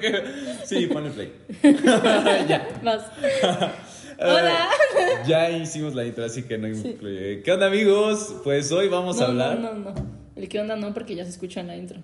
[0.00, 0.24] que.
[0.64, 1.32] Sí, ponle play.
[2.48, 2.66] ya.
[2.82, 3.04] Vas.
[4.22, 4.68] Hola.
[5.26, 7.42] ya hicimos la intro, así que no incluye.
[7.42, 8.36] ¿Qué onda, amigos?
[8.44, 9.58] Pues hoy vamos a hablar.
[9.58, 9.94] No, no, no.
[10.36, 12.02] El qué onda no, porque ya se escucha en la intro.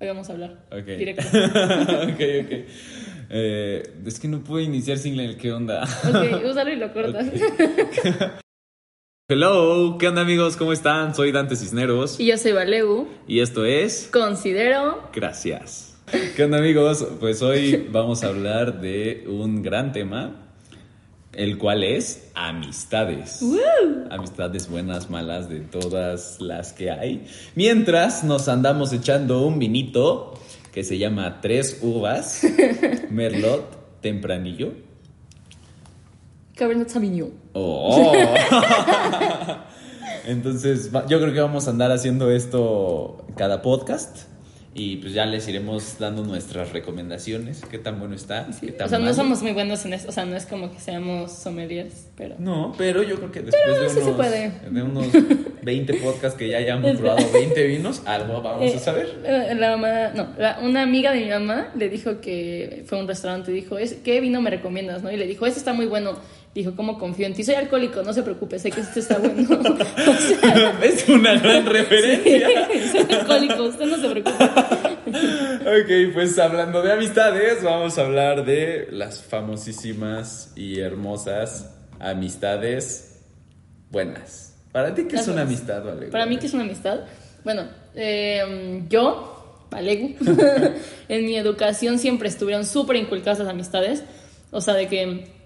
[0.00, 0.66] Hoy vamos a hablar.
[0.72, 0.86] Ok.
[0.86, 1.22] Directo.
[1.32, 2.66] ok, ok.
[3.30, 5.84] Eh, es que no puedo iniciar sin el qué onda.
[5.84, 7.26] ok, úsalo y lo cortas.
[9.28, 10.56] Hello, ¿qué onda amigos?
[10.56, 11.14] ¿Cómo están?
[11.14, 12.20] Soy Dante Cisneros.
[12.20, 13.08] Y yo soy Valeu.
[13.26, 14.10] Y esto es...
[14.12, 15.08] Considero...
[15.14, 15.91] Gracias.
[16.12, 17.06] ¿Qué onda amigos?
[17.20, 20.42] Pues hoy vamos a hablar de un gran tema,
[21.32, 23.42] el cual es amistades.
[24.10, 27.26] Amistades buenas, malas, de todas las que hay.
[27.54, 30.34] Mientras nos andamos echando un vinito
[30.70, 32.42] que se llama Tres Uvas,
[33.10, 34.74] Merlot Tempranillo.
[36.54, 37.30] Cabernet Sauvignon.
[37.54, 38.12] Oh.
[40.26, 44.30] Entonces, yo creo que vamos a andar haciendo esto cada podcast.
[44.74, 48.48] Y pues ya les iremos dando nuestras recomendaciones, qué tan bueno está.
[48.58, 50.72] qué tan o sea, no somos muy buenos en esto, o sea, no es como
[50.72, 52.36] que seamos sommeliers, pero...
[52.38, 54.52] No, pero yo creo que después de, unos, se puede.
[54.70, 55.08] de unos
[55.62, 59.20] 20 podcasts que ya hayamos probado 20 vinos, algo vamos a eh, saber.
[59.24, 60.28] Eh, la mamá, no,
[60.66, 64.20] una amiga de mi mamá le dijo que fue a un restaurante y dijo, ¿qué
[64.20, 65.02] vino me recomiendas?
[65.02, 65.12] ¿no?
[65.12, 66.18] Y le dijo, este está muy bueno.
[66.54, 67.44] Dijo, ¿cómo confío en ti?
[67.44, 69.42] Soy alcohólico, no se preocupe, sé que este está bueno.
[70.82, 72.68] es una gran referencia.
[72.90, 74.44] soy alcohólico, usted no se preocupe.
[74.44, 83.20] ok, pues hablando de amistades, vamos a hablar de las famosísimas y hermosas amistades
[83.90, 84.54] buenas.
[84.72, 86.12] ¿Para ti qué es una amistad, Valegu?
[86.12, 87.00] Para mí, ¿qué es una amistad?
[87.44, 90.16] Bueno, eh, yo, Valegu,
[91.08, 94.04] en mi educación siempre estuvieron súper inculcadas las amistades.
[94.50, 95.41] O sea, de que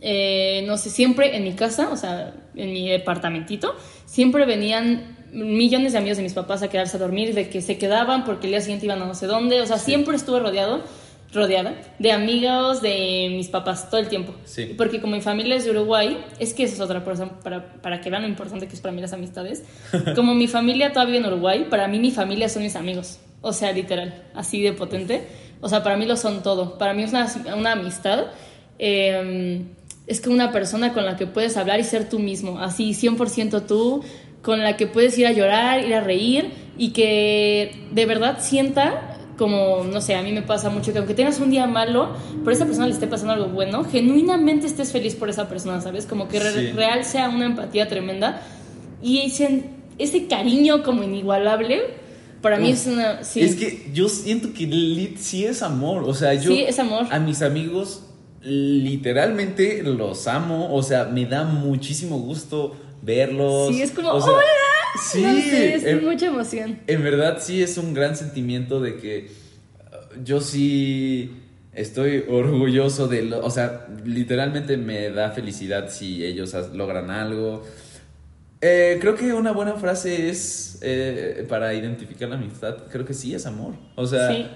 [0.00, 3.74] eh, no sé, siempre en mi casa, o sea, en mi departamentito,
[4.06, 7.78] siempre venían millones de amigos de mis papás a quedarse a dormir, de que se
[7.78, 10.82] quedaban porque el día siguiente iban a no sé dónde, o sea, siempre estuve rodeado,
[11.32, 14.34] rodeada de amigos de mis papás todo el tiempo.
[14.44, 14.74] Sí.
[14.76, 18.00] Porque como mi familia es de Uruguay, es que esa es otra cosa, para, para
[18.00, 19.64] que vean lo importante que es para mí las amistades.
[20.14, 23.52] Como mi familia todavía vive en Uruguay, para mí mi familia son mis amigos, o
[23.52, 25.26] sea, literal, así de potente.
[25.60, 26.78] O sea, para mí lo son todo.
[26.78, 28.26] Para mí es una, una amistad.
[28.78, 29.64] Eh,
[30.08, 33.66] es que una persona con la que puedes hablar y ser tú mismo, así 100%
[33.66, 34.02] tú,
[34.42, 39.16] con la que puedes ir a llorar, ir a reír y que de verdad sienta
[39.36, 42.52] como, no sé, a mí me pasa mucho que aunque tengas un día malo, por
[42.52, 46.06] esa persona le esté pasando algo bueno, genuinamente estés feliz por esa persona, ¿sabes?
[46.06, 48.42] Como que real sea una empatía tremenda
[49.02, 49.64] y ese,
[49.98, 52.08] ese cariño como inigualable.
[52.40, 53.24] Para mí es una...
[53.24, 53.40] Sí.
[53.40, 56.50] Es que yo siento que sí es amor, o sea, yo...
[56.50, 57.06] Sí, es amor.
[57.10, 58.07] A mis amigos
[58.42, 63.74] literalmente los amo, o sea, me da muchísimo gusto verlos.
[63.74, 64.42] Sí, es como, ¡hola!
[65.10, 66.80] Sí, es mucha emoción.
[66.86, 69.30] En verdad sí es un gran sentimiento de que
[69.80, 71.30] uh, yo sí
[71.72, 77.64] estoy orgulloso de lo, o sea, literalmente me da felicidad si ellos logran algo.
[78.60, 83.34] Eh, creo que una buena frase es eh, para identificar la amistad, creo que sí
[83.34, 83.74] es amor.
[83.94, 84.46] O sea, sí.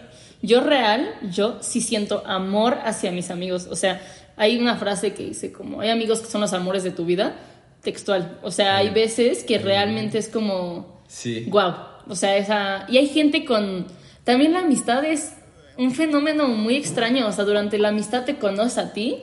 [0.43, 3.69] Yo real, yo sí siento amor hacia mis amigos.
[3.71, 4.03] O sea,
[4.37, 7.37] hay una frase que dice como, hay amigos que son los amores de tu vida,
[7.81, 8.39] textual.
[8.43, 11.47] O sea, hay veces que realmente es como, sí.
[11.49, 11.75] wow.
[12.09, 12.87] O sea, esa...
[12.89, 13.87] Y hay gente con...
[14.25, 15.35] También la amistad es
[15.79, 17.29] un fenómeno muy extraño.
[17.29, 19.19] O sea, durante la amistad te conoces a ti,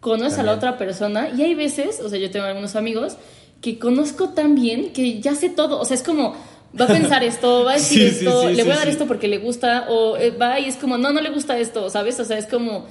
[0.00, 1.28] conoces a la otra persona.
[1.36, 3.16] Y hay veces, o sea, yo tengo algunos amigos
[3.60, 5.78] que conozco tan bien que ya sé todo.
[5.78, 6.34] O sea, es como
[6.78, 9.38] va a pensar esto, va a decir esto, le voy a dar esto porque le
[9.38, 12.18] gusta, o eh, va y es como, no, no le gusta esto, ¿sabes?
[12.20, 12.86] O sea, es como,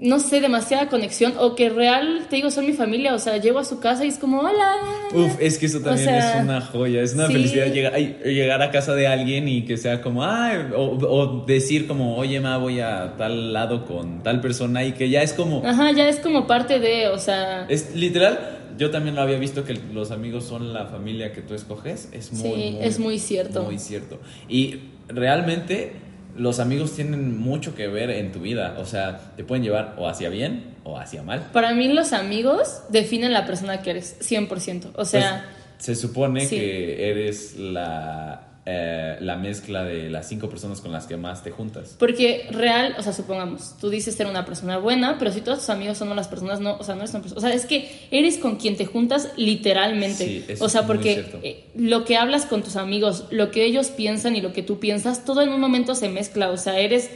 [0.00, 3.60] no sé, demasiada conexión, o que real, te digo, son mi familia, o sea, llego
[3.60, 4.74] a su casa y es como, hola.
[5.14, 8.94] Uf, es que eso también es una joya, es una felicidad llegar, llegar, a casa
[8.94, 13.14] de alguien y que sea como, ay, o, o, decir como, oye, ma, voy a
[13.16, 15.64] tal lado con tal persona y que ya es como...
[15.64, 17.66] Ajá, ya es como parte de, o sea...
[17.68, 21.54] Es literal yo también lo había visto que los amigos son la familia que tú
[21.54, 22.08] escoges.
[22.12, 23.62] Es muy, sí, es muy cierto.
[23.64, 24.20] Muy cierto.
[24.48, 25.92] Y realmente
[26.36, 28.76] los amigos tienen mucho que ver en tu vida.
[28.78, 31.50] O sea, te pueden llevar o hacia bien o hacia mal.
[31.52, 34.90] Para mí los amigos definen la persona que eres, 100%.
[34.94, 35.44] O sea...
[35.44, 41.06] Pues, se supone que eres la eh, la mezcla de las cinco personas con las
[41.06, 41.96] que más te juntas.
[41.98, 45.70] Porque real, o sea, supongamos, tú dices ser una persona buena, pero si todos tus
[45.70, 47.90] amigos son las personas, no, o sea, no eres una persona, o sea, es que
[48.10, 50.44] eres con quien te juntas literalmente.
[50.60, 54.40] o sea, porque eh, lo que hablas con tus amigos, lo que ellos piensan y
[54.40, 57.10] lo que tú piensas, todo en un momento se mezcla, o sea, eres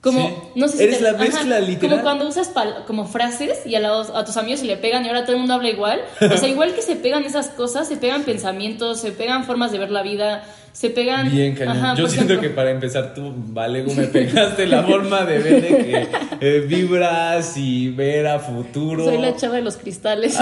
[0.00, 1.90] Como, no sé si Eres te- la mezcla, literal.
[1.90, 5.04] Como cuando usas pal- como frases y a, los- a tus amigos se le pegan
[5.04, 6.00] y ahora todo el mundo habla igual.
[6.22, 9.78] O sea, igual que se pegan esas cosas, se pegan pensamientos, se pegan formas de
[9.78, 11.30] ver la vida, se pegan...
[11.30, 11.76] Bien, cañón.
[11.76, 15.62] Ajá, Yo siento ejemplo, que para empezar tú, Valego, me pegaste la forma de ver
[15.62, 16.08] de que
[16.40, 19.04] eh, vibras y ver a futuro.
[19.04, 20.38] Soy la chava de los cristales.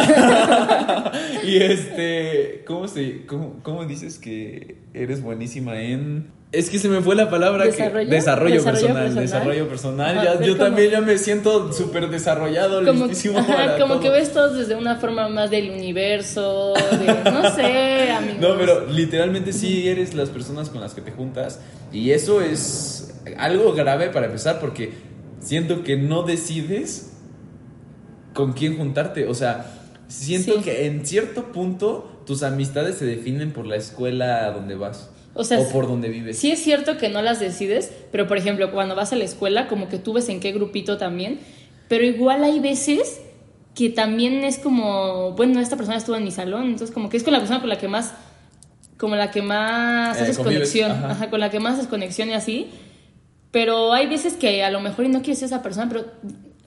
[1.44, 6.37] y este, ¿cómo se, cómo, cómo dices que eres buenísima en?
[6.50, 8.08] Es que se me fue la palabra ¿Desarrollo?
[8.08, 9.22] que desarrollo, ¿Desarrollo personal, personal?
[9.24, 10.16] desarrollo personal.
[10.18, 14.00] Ajá, ya, ver yo también ya me siento súper desarrollado, como, ajá, como todo.
[14.00, 18.40] que ves todos desde una forma más del universo, de, no sé, amigos.
[18.40, 21.60] No, pero literalmente sí eres las personas con las que te juntas
[21.92, 24.92] y eso es algo grave para empezar porque
[25.40, 27.12] siento que no decides
[28.32, 29.66] con quién juntarte, o sea,
[30.08, 30.60] siento Sí.
[30.62, 35.60] que en cierto punto tus amistades se definen por la escuela donde vas O sea,
[35.60, 36.38] o por donde vives.
[36.38, 39.68] Sí es cierto que no las decides, pero por ejemplo, cuando vas a la escuela,
[39.68, 41.38] como que tú ves en qué grupito también,
[41.88, 43.20] pero igual hay veces
[43.74, 47.22] que también es como, bueno, esta persona estuvo en mi salón, entonces como que es
[47.22, 48.12] con la persona con la que más,
[48.98, 51.10] como la que más Eh, haces convives, conexión, ajá.
[51.12, 52.66] ajá, con la que más haces conexión y así,
[53.52, 56.06] pero hay veces que a lo mejor y no quieres ser esa persona, pero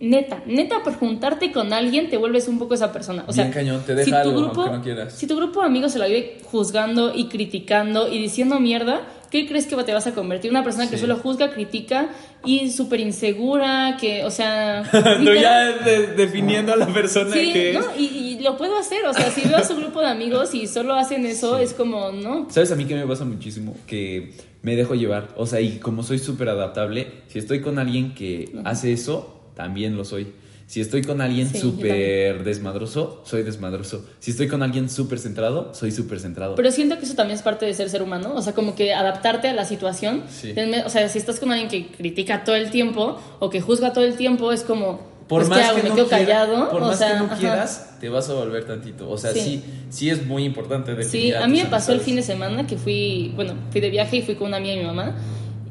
[0.02, 3.24] neta, neta, por juntarte con alguien te vuelves un poco esa persona.
[3.28, 5.14] O sea, Bien cañón, te deja tu algo, grupo, no quieras.
[5.14, 9.48] Si tu grupo de amigos se la vive juzgando y criticando y diciendo mierda, ¿qué
[9.48, 10.52] crees que te vas a convertir?
[10.52, 12.10] Una persona que solo juzga, critica
[12.44, 14.84] y súper insegura, que, o sea...
[14.92, 17.80] Tú ya de- definiendo a la persona Sí, que es.
[17.80, 17.86] ¿no?
[17.98, 20.68] Y, y lo puedo hacer, o sea, si veo a su grupo de amigos y
[20.68, 22.48] solo hacen eso, es como, ¿no?
[22.50, 23.76] ¿Sabes a mí que me pasa muchísimo?
[23.88, 24.34] Que
[24.64, 25.30] me dejo llevar.
[25.38, 29.96] O sea, y como soy súper adaptable, si estoy con alguien que hace eso, también
[29.98, 30.34] lo soy.
[30.68, 34.06] Si estoy con alguien Sí, súper desmadroso, soy desmadroso.
[34.20, 36.56] Si estoy con alguien súper centrado, soy súper centrado.
[36.56, 38.94] Pero siento que eso también es parte de ser ser humano, o sea, como que
[38.94, 40.24] adaptarte a la situación.
[40.30, 40.54] Sí.
[40.86, 44.06] O sea, si estás con alguien que critica todo el tiempo o que juzga todo
[44.06, 45.76] el tiempo, es como, por pues, más ¿qué hago?
[45.78, 46.70] que ¿Me no quedo quiera- callado?
[46.70, 47.36] por o más sea, que no ajá.
[47.38, 49.10] quieras, te vas a volver tantito.
[49.10, 49.64] O sea, sí, Sí.
[49.90, 53.34] sí, es muy importante Sí, a mí me pasó el fin de semana que fui,
[53.36, 55.18] bueno, fui de viaje y fui con una amiga y mi mamá.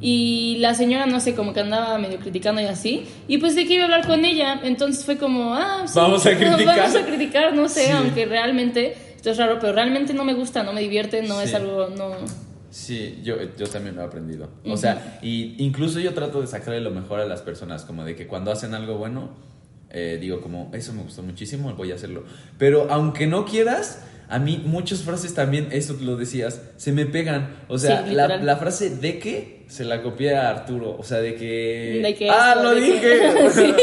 [0.00, 3.04] Y la señora, no sé, como que andaba medio criticando y así.
[3.28, 4.60] Y pues de qué iba a hablar con ella.
[4.64, 6.66] Entonces fue como, ah, sí, Vamos a criticar.
[6.78, 7.90] Vamos a criticar, no sé, Sí.
[7.92, 11.50] aunque realmente, esto es raro, pero realmente no me gusta, no me divierte, no es
[11.50, 11.56] Sí.
[11.56, 12.12] algo, no.
[12.70, 14.48] Sí, yo, yo también lo he aprendido.
[14.64, 18.14] O sea, y incluso yo trato de sacarle lo mejor a las personas, como de
[18.16, 19.30] que cuando hacen algo bueno,
[19.90, 22.22] eh, digo como, eso me gustó muchísimo, voy a hacerlo.
[22.58, 27.64] Pero aunque no quieras, a mí muchas frases también, eso lo decías, se me pegan.
[27.66, 30.96] O sea, Sí, la, frase de que se la copié a Arturo.
[30.96, 32.00] O sea, de que...
[32.00, 33.20] De que ¡Ah, lo de dije!
[33.52, 33.74] Sí.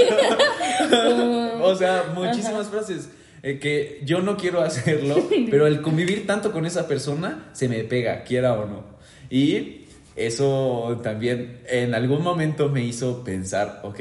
[1.61, 3.09] o sea, muchísimas frases.
[3.43, 7.83] eh, que yo no quiero hacerlo, pero el convivir tanto con esa persona se me
[7.83, 8.85] pega, quiera o no.
[9.29, 9.85] Y
[10.15, 13.99] eso también en algún momento me hizo pensar, ok,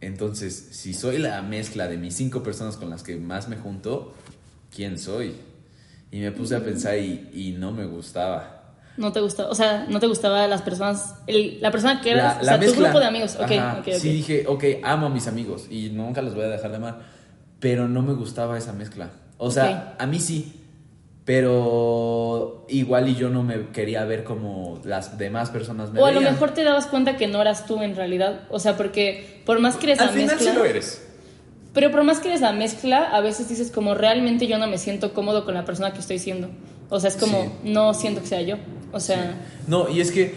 [0.00, 4.14] entonces si soy la mezcla de mis cinco personas con las que más me junto,
[4.74, 5.34] ¿quién soy?
[6.10, 8.62] Y me puse a pensar y, y no me gustaba.
[8.96, 12.36] No te gustaba, o sea, no te gustaba las personas, el- la persona que eras,
[12.36, 13.34] La- o sea, tu grupo de amigos.
[13.34, 13.94] Ok, Ajá, ok, ok.
[14.00, 17.00] Sí, dije, ok, amo a mis amigos y nunca los voy a dejar de amar.
[17.58, 19.10] Pero no me gustaba esa mezcla.
[19.38, 20.60] O sea, a mí sí.
[21.24, 26.12] Pero igual y yo no me quería ver como las demás personas me O a
[26.12, 28.42] lo mejor te dabas cuenta que no eras tú en realidad.
[28.50, 30.50] O sea, porque por más que eres Al final mezcla.
[30.52, 31.06] sí lo eres.
[31.74, 34.78] Pero por más que eres la mezcla, a veces dices como realmente yo no me
[34.78, 36.48] siento cómodo con la persona que estoy siendo.
[36.88, 37.50] O sea, es como Sí.
[37.70, 38.56] no siento que sea yo.
[38.92, 39.34] O sea,
[39.66, 40.34] No, y es que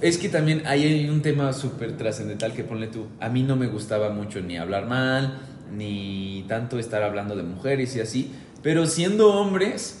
[0.00, 3.06] es que también ahí hay un tema súper trascendental que ponle tú.
[3.20, 5.38] A mí no me gustaba mucho ni hablar mal,
[5.72, 8.32] ni tanto estar hablando de mujeres y así.
[8.62, 9.99] Pero siendo hombres,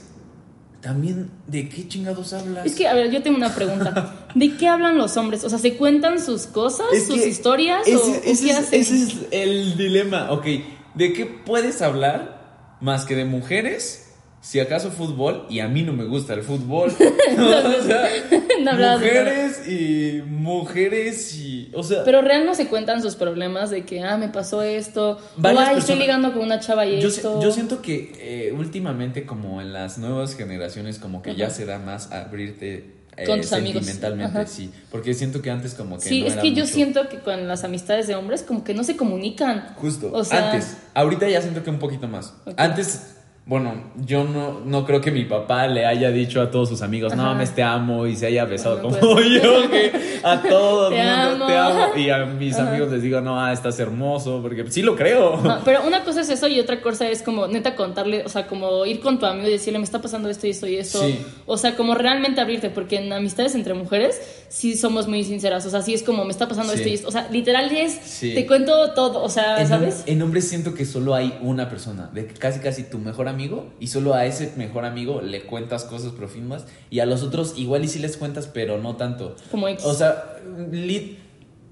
[0.80, 2.64] también, ¿de qué chingados hablas?
[2.66, 4.26] es que a ver, yo tengo una pregunta.
[4.34, 5.44] ¿De qué hablan los hombres?
[5.44, 8.58] O sea, ¿se cuentan sus cosas, Es sus historias ese, o, o ese qué es,
[8.58, 8.80] hacen?
[8.80, 10.30] ese es el dilema.
[10.32, 10.46] Ok,
[10.94, 13.99] ¿de qué puedes hablar más que de mujeres?
[14.42, 16.90] Si acaso fútbol, y a mí no me gusta el fútbol.
[17.38, 18.08] o sea,
[18.62, 21.70] No mujeres y mujeres y.
[21.74, 25.18] O sea, Pero real no se cuentan sus problemas de que, ah, me pasó esto,
[25.42, 27.40] o ay, estoy ligando con una chava y yo, esto.
[27.42, 31.78] yo siento que eh, últimamente, como en las nuevas generaciones, como que ya se da
[31.78, 32.94] más abrirte.
[33.16, 33.84] eh, Con tus amigos.
[33.84, 34.46] sentimentalmente, Ajá.
[34.46, 34.70] sí.
[34.90, 36.74] Porque siento que antes como que Sí, no es era que yo mucho.
[36.74, 39.74] siento que con las amistades de hombres como que no se comunican.
[39.76, 40.76] Justo, O sea, antes.
[40.94, 42.32] Ahorita ya siento que un poquito más.
[42.56, 43.16] Antes,
[43.50, 43.74] bueno,
[44.06, 47.24] yo no, no creo que mi papá le haya dicho a todos sus amigos, no
[47.24, 49.90] mames, te amo, y se haya besado como puede yo, que
[50.22, 51.46] a todos Te mundo, amo.
[51.48, 51.86] te amo.
[51.96, 52.68] Y a mis Ajá.
[52.70, 55.34] amigos les digo, no, ah, estás hermoso, porque sí lo creo.
[55.34, 58.46] Ajá, pero una cosa es eso y otra cosa es como neta contarle, o sea,
[58.46, 61.00] como ir con tu amigo y decirle, me está pasando esto y esto y esto.
[61.02, 61.18] Sí.
[61.46, 65.66] O sea, como realmente abrirte, porque en amistades entre mujeres sí somos muy sinceras.
[65.66, 66.78] O sea, sí es como, me está pasando Sí.
[66.78, 67.08] esto y esto.
[67.08, 68.32] O sea, literal es, Sí.
[68.32, 70.04] te cuento todo, o sea, En, ¿sabes?
[70.06, 73.39] en hombres siento que solo hay una persona, de casi casi tu mejor amigo,
[73.78, 77.84] y solo a ese mejor amigo le cuentas cosas profundas, y a los otros igual
[77.84, 79.36] y sí les cuentas, pero no tanto.
[79.50, 79.84] Como ex.
[79.84, 80.36] O sea,
[80.70, 81.18] lit,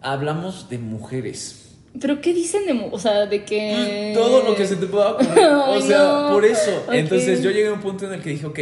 [0.01, 1.77] hablamos de mujeres.
[2.01, 4.13] Pero ¿qué dicen de, o sea, de que...
[4.15, 5.31] Todo lo que se te pueda ocurrir.
[5.69, 6.33] o sea, no.
[6.33, 6.71] por eso.
[6.87, 6.95] Ok.
[6.95, 8.59] Entonces yo llegué a un punto en el que dije, ok,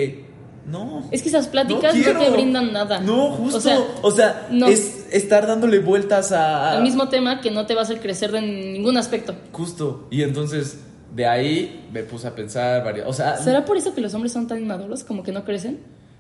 [0.67, 1.09] no.
[1.13, 2.21] Es que esas pláticas no, quiero.
[2.21, 3.01] te brindan nada.
[3.01, 3.59] No, justo.
[4.03, 4.67] O sea, no.
[4.67, 6.73] es estar dándole vueltas a.
[6.73, 9.35] al mismo tema que no te va a hacer crecer de ningún aspecto.
[9.53, 10.09] Justo.
[10.11, 10.81] Y entonces,
[11.15, 13.07] de ahí me puse a pensar varias.
[13.07, 15.79] O sea, ¿Será por eso que los hombres son tan inmaduros, como que no crecen?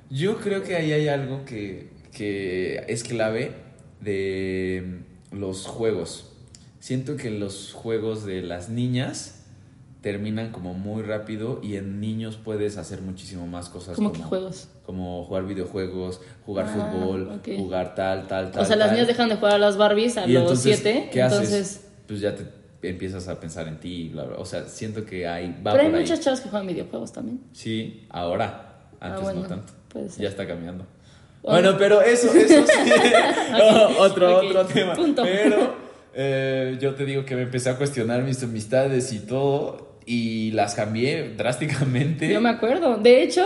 [0.08, 3.52] yo creo que ahí hay algo que, que es clave
[4.00, 5.00] de
[5.32, 6.30] los juegos.
[6.78, 9.42] Siento que los juegos de las niñas
[10.02, 13.96] terminan como muy rápido y en niños puedes hacer muchísimo más cosas.
[13.96, 14.68] ¿Cómo como, que juegos?
[14.84, 18.62] Como jugar videojuegos, jugar Ah, fútbol, jugar tal, tal, tal.
[18.62, 21.08] o sea, las niñas dejan de jugar a las Barbies a Y los entonces, 7.
[21.12, 21.88] ¿qué Entonces, haces?
[22.06, 22.44] Pues ya te
[22.90, 24.36] empiezas a pensar en ti, bla, bla.
[24.38, 26.02] O sea, siento que hay, va pero hay por ahí.
[26.02, 27.40] muchas chavas que juegan videojuegos también.
[27.52, 28.88] Sí, ahora.
[29.00, 29.72] Antes Ah, bueno, no tanto.
[29.88, 30.22] puede ser.
[30.22, 30.86] Ya está cambiando.
[31.42, 32.90] Bueno, pero eso, eso sí.
[33.98, 34.94] Otro, otro tema.
[34.94, 35.22] punto.
[35.22, 35.74] Pero
[36.14, 39.98] eh, yo te digo que me empecé a cuestionar mis amistades y todo.
[40.06, 42.28] Y las cambié drásticamente.
[42.28, 42.96] Yo me acuerdo.
[42.96, 43.44] De hecho,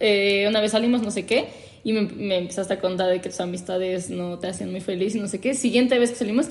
[0.00, 1.48] eh, una vez salimos no sé qué
[1.84, 5.14] y me, me empezaste a contar de que tus amistades no te hacían muy feliz
[5.14, 5.52] y no sé qué.
[5.54, 6.46] Siguiente vez que salimos,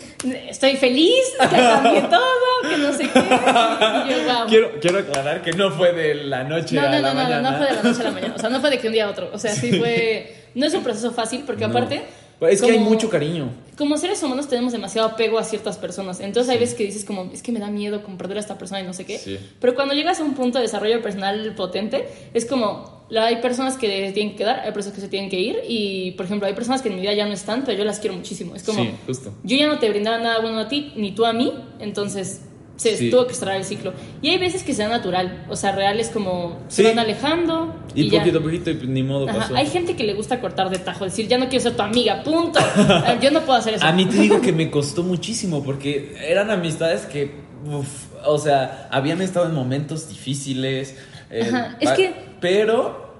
[0.47, 3.19] estoy feliz, que cambié todo, que no sé qué.
[3.19, 4.47] Y yo, wow.
[4.47, 7.15] Quiero, quiero aclarar que no fue de la noche No, a no, la no, no,
[7.23, 7.51] mañana.
[7.51, 8.33] no fue de la noche a la mañana.
[8.35, 9.29] O sea, no fue de que un día a otro.
[9.33, 10.35] O sea, sí fue.
[10.55, 11.71] No es un proceso fácil porque No.
[11.71, 12.03] aparte.
[12.39, 13.49] Pues es que hay mucho cariño.
[13.77, 16.19] como seres humanos tenemos demasiado apego a ciertas personas.
[16.19, 18.57] Entonces hay veces que dices como, es que me da miedo como perder a esta
[18.57, 19.17] persona y no sé qué.
[19.17, 19.37] Sí.
[19.59, 23.77] Pero cuando llegas a un punto de desarrollo personal potente, es como, la- hay personas
[23.77, 26.53] que tienen que quedar, hay personas que se tienen que ir y, por ejemplo, hay
[26.53, 28.55] personas que en mi vida ya no están, pero yo las quiero muchísimo.
[28.55, 29.33] Es como, Sí, justo.
[29.43, 32.41] yo ya no te brindaba nada bueno a ti, ni tú a mí, entonces
[32.75, 33.09] se Sí.
[33.11, 33.93] tuvo que cerrar el ciclo.
[34.21, 37.75] Y hay veces que se da natural, o sea, real es como, se van alejando
[37.93, 39.55] Y, poquito a poquito, y ni modo Ajá, pasó.
[39.55, 42.23] Hay gente que le gusta cortar de tajo, decir, ya no quiero ser tu amiga,
[42.23, 42.59] punto.
[43.05, 43.85] Ah, Yo no puedo hacer eso.
[43.85, 47.31] A mí te digo que me costó muchísimo porque eran amistades que,
[47.65, 50.97] uf, o sea, habían estado en momentos difíciles.
[51.29, 53.13] eh, Ajá, es que- Pero,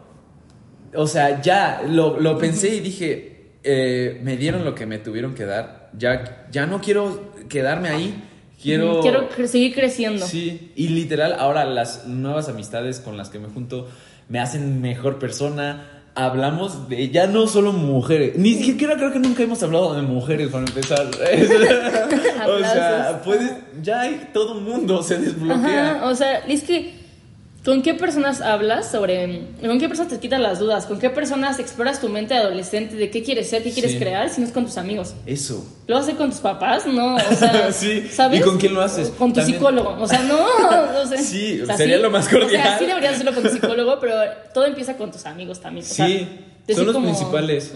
[0.96, 5.34] o sea, ya lo, lo pensé y dije, eh, me dieron lo que me tuvieron
[5.36, 5.90] que dar.
[5.98, 8.30] Ya, ya no quiero quedarme ahí.
[8.64, 9.02] Quiero...
[9.02, 10.26] Quiero cre- seguir creciendo.
[10.26, 13.88] Sí, y literal, ahora las nuevas amistades con las que me junto
[14.30, 15.90] me hacen mejor persona.
[16.16, 20.50] Hablamos de ya no solo mujeres, ni siquiera creo que nunca hemos hablado de mujeres
[20.50, 21.08] para empezar.
[22.48, 23.52] o sea, puedes,
[23.82, 25.96] ya hay todo mundo se desbloquea.
[25.96, 27.03] Ajá, o sea, es que
[27.64, 30.86] ¿con qué personas hablas sobre con qué personas te quitas las dudas?
[30.86, 34.00] ¿Con qué personas exploras tu mente adolescente de qué quieres ser, qué quieres Sí.
[34.00, 35.14] crear si no es con tus amigos?
[35.26, 35.66] Eso.
[35.88, 36.86] ¿Lo hacer con tus papás?
[36.86, 38.08] No, o sea, Sí.
[38.12, 38.40] ¿sabes?
[38.42, 39.10] ¿Y con quién lo haces?
[39.10, 39.58] Con tu También.
[39.60, 40.38] psicólogo, o sea, no,
[40.94, 41.18] no sé.
[41.20, 42.76] Sí, O sea, sería lo más O sea, cordial.
[42.80, 44.16] sí deberías hacerlo con tu psicólogo, pero
[44.54, 45.86] todo empieza con tus amigos también.
[45.86, 46.28] o sea, Sí,
[46.76, 47.74] son los como- principales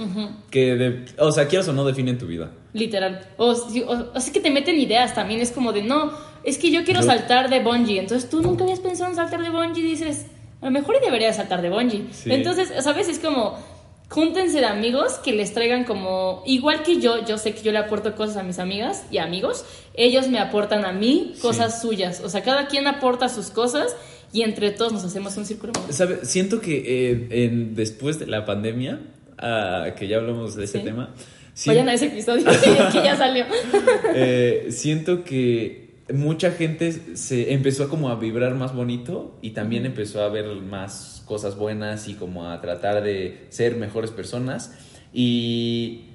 [0.50, 2.52] que, de, o sea, quieras o no definen tu vida.
[2.74, 3.20] Literal.
[3.38, 5.42] O, o, o sea que te meten ideas también.
[5.42, 6.12] Es como de, no,
[6.48, 8.00] es que yo quiero Yo- saltar de bungee.
[8.00, 9.84] Entonces tú nunca habías pensado en saltar de bungee.
[9.84, 10.26] Dices,
[10.62, 12.06] a lo mejor debería saltar de bungee.
[12.12, 12.32] Sí.
[12.32, 13.10] Entonces, ¿sabes?
[13.10, 13.58] Es como,
[14.10, 17.78] júntense de amigos que les traigan como, igual que yo, yo sé que yo le
[17.80, 19.66] aporto cosas a mis amigas y amigos.
[19.94, 22.22] Ellos me aportan a mí cosas suyas.
[22.24, 23.96] O sea, cada quien aporta sus cosas
[24.34, 25.74] y entre todos nos hacemos un círculo.
[25.90, 26.20] ¿Sabe?
[26.26, 29.00] Siento que eh, en, después de la pandemia,
[29.38, 30.86] ah, que ya hablamos de ese Sí.
[30.86, 31.14] tema,
[31.66, 32.46] Vayan a ese episodio
[32.92, 33.46] que ya salió.
[34.14, 39.86] eh, siento que mucha gente se empezó a como a vibrar más bonito y también
[39.86, 44.74] empezó a ver más cosas buenas y como a tratar de ser mejores personas
[45.14, 46.06] y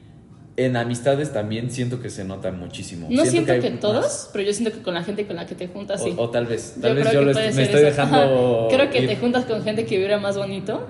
[0.56, 3.08] en amistades también siento que se nota muchísimo.
[3.10, 5.68] No siento que, todos, pero yo siento que con la gente con la que te
[5.68, 6.14] juntas, o, sí.
[6.16, 7.86] o tal vez, tal vez yo puede est- me estoy eso.
[7.86, 8.68] dejando.
[8.70, 9.08] Creo que ir.
[9.08, 10.86] te juntas con gente que vibra más bonito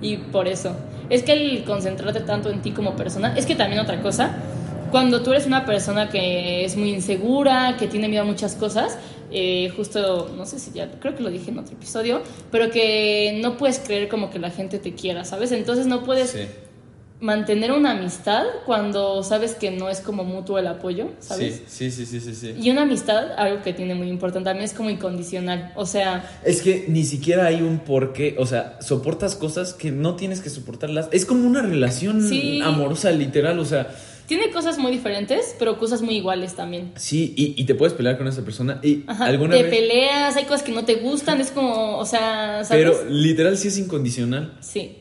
[0.00, 0.76] y por eso.
[1.08, 4.36] Es que el concentrarte tanto en ti como persona, es que también otra cosa,
[4.90, 8.98] cuando tú eres una persona que es muy insegura, que tiene miedo a muchas cosas,
[9.32, 13.38] eh, justo, no sé si ya, creo que lo dije en otro episodio, pero que
[13.42, 15.52] no puedes creer como que la gente te quiera, ¿sabes?
[15.52, 16.40] Entonces no puedes Sí.
[17.20, 21.62] mantener una amistad cuando sabes que no es como mutuo el apoyo, ¿sabes?
[21.68, 22.54] Sí, sí, sí, sí, sí.
[22.58, 26.24] Y una amistad, algo que tiene muy importante también es como incondicional, o sea...
[26.44, 30.48] Es que ni siquiera hay un porqué, o sea, soportas cosas que no tienes que
[30.48, 31.08] soportarlas.
[31.12, 32.60] Es como una relación Sí.
[32.64, 33.94] amorosa, literal, o sea,
[34.30, 36.92] Tiene cosas muy diferentes, pero cosas muy iguales también.
[36.94, 39.74] sí, y, y te puedes pelear con esa persona y Ajá, alguna te vez...
[39.74, 42.68] peleas, hay cosas que no te gustan, es como, o sea, ¿sabes?
[42.84, 44.56] Pero literal sí es incondicional.
[44.60, 44.98] Sí.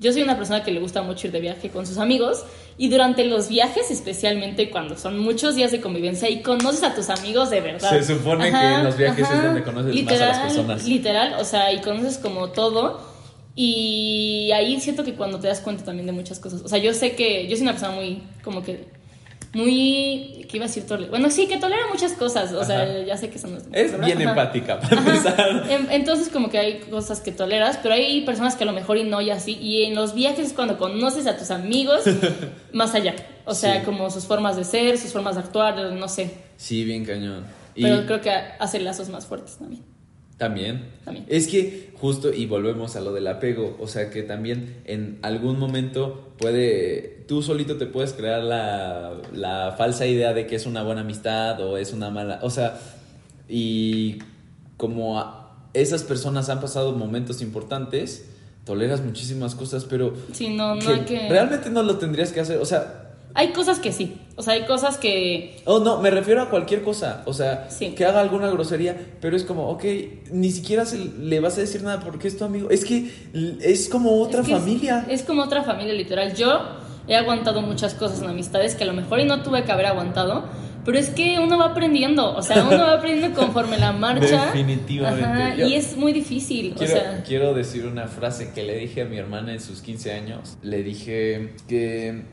[0.00, 2.46] Yo soy una persona que le gusta mucho ir de viaje con sus amigos
[2.78, 7.10] y durante los viajes, especialmente cuando son muchos días de convivencia y conoces a tus
[7.10, 7.90] amigos de verdad.
[7.90, 10.88] Se supone que en los viajes es donde conoces más a las personas.
[10.88, 13.11] Literal, o sea, y conoces como todo
[13.54, 16.62] y ahí siento que cuando te das cuenta también de muchas cosas.
[16.62, 18.86] O sea, yo sé que yo soy una persona muy como que
[19.54, 20.86] muy ¿qué iba a decir?
[20.86, 24.00] Tole- Bueno, sí, que tolera muchas cosas, o sea, ya sé que eso no es
[24.00, 24.30] bien Ajá.
[24.30, 25.66] empática, para empezar.
[25.70, 28.96] Em- Entonces como que hay cosas que toleras, pero hay personas que a lo mejor
[28.96, 29.58] y no y así.
[29.60, 32.02] Y en los viajes es cuando conoces a tus amigos
[32.72, 33.14] más allá.
[33.44, 33.84] O sea, Sí.
[33.84, 36.30] como sus formas de ser, sus formas de actuar, no sé.
[36.56, 37.44] Sí, bien cañón.
[37.74, 39.82] Y Pero creo que hace lazos más fuertes también.
[40.42, 40.82] También.
[41.04, 41.24] También.
[41.28, 45.56] Es que justo, y volvemos a lo del apego, o sea que también en algún
[45.56, 50.82] momento puede, tú solito te puedes crear la, la falsa idea de que es una
[50.82, 52.76] buena amistad o es una mala, o sea,
[53.48, 54.18] y
[54.76, 55.22] como
[55.74, 58.28] esas personas han pasado momentos importantes,
[58.64, 61.28] toleras muchísimas cosas, pero Sí, no, no que hay que...
[61.28, 64.16] realmente no lo tendrías que hacer, o sea, Hay cosas que sí.
[64.36, 65.56] O sea, hay cosas que...
[65.64, 67.22] Oh, no, me refiero a cualquier cosa.
[67.26, 67.90] O sea, Sí.
[67.90, 69.84] que haga alguna grosería, pero es como, ok,
[70.32, 72.68] ni siquiera se le vas a decir nada porque es tu amigo.
[72.70, 73.10] Es que
[73.60, 75.06] es como otra es que es- familia.
[75.08, 76.34] Es, como otra familia, literal.
[76.34, 76.60] Yo
[77.08, 79.86] he aguantado muchas cosas en amistades que a lo mejor y no tuve que haber
[79.86, 80.44] aguantado.
[80.84, 84.46] Pero es que uno va aprendiendo, o sea, uno va aprendiendo conforme la marcha.
[84.46, 85.24] Definitivamente.
[85.24, 87.22] Ajá, Yo- y es muy difícil, Quiero, o sea...
[87.24, 90.56] quiero decir una frase que le dije a mi hermana en sus 15 años.
[90.60, 92.24] Le dije que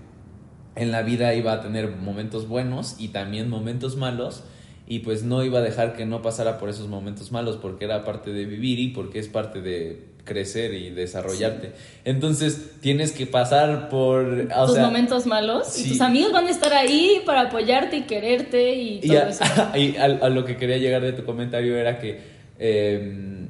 [0.76, 4.44] en la vida iba a tener momentos buenos y también momentos malos.
[4.88, 8.04] Y pues no iba a dejar que no pasara por esos momentos malos porque era
[8.04, 11.74] parte de vivir y porque es parte de crecer y desarrollarte.
[12.06, 14.48] Entonces tienes que pasar por...
[14.56, 15.86] O tus sea, momentos malos sí.
[15.86, 19.30] y tus amigos van a estar ahí para apoyarte y quererte y Y, todo a,
[19.30, 19.44] eso.
[19.76, 22.20] y a- a lo que quería llegar de tu comentario era que
[22.58, 23.46] eh,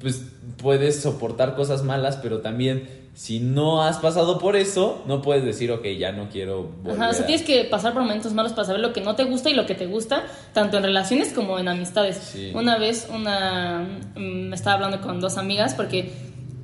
[0.00, 0.22] pues
[0.56, 5.72] puedes soportar cosas malas, pero también si no has pasado por eso, no puedes decir,
[5.72, 7.02] ok, ya no quiero volver.
[7.02, 7.26] Ajá, o sea, a-".
[7.26, 9.66] tienes que pasar por momentos malos para saber lo que no te gusta y lo
[9.66, 10.22] que te gusta,
[10.52, 12.16] tanto en relaciones como en amistades.
[12.16, 12.52] Sí.
[12.54, 16.12] Una vez una mm, me estaba hablando con dos amigas porque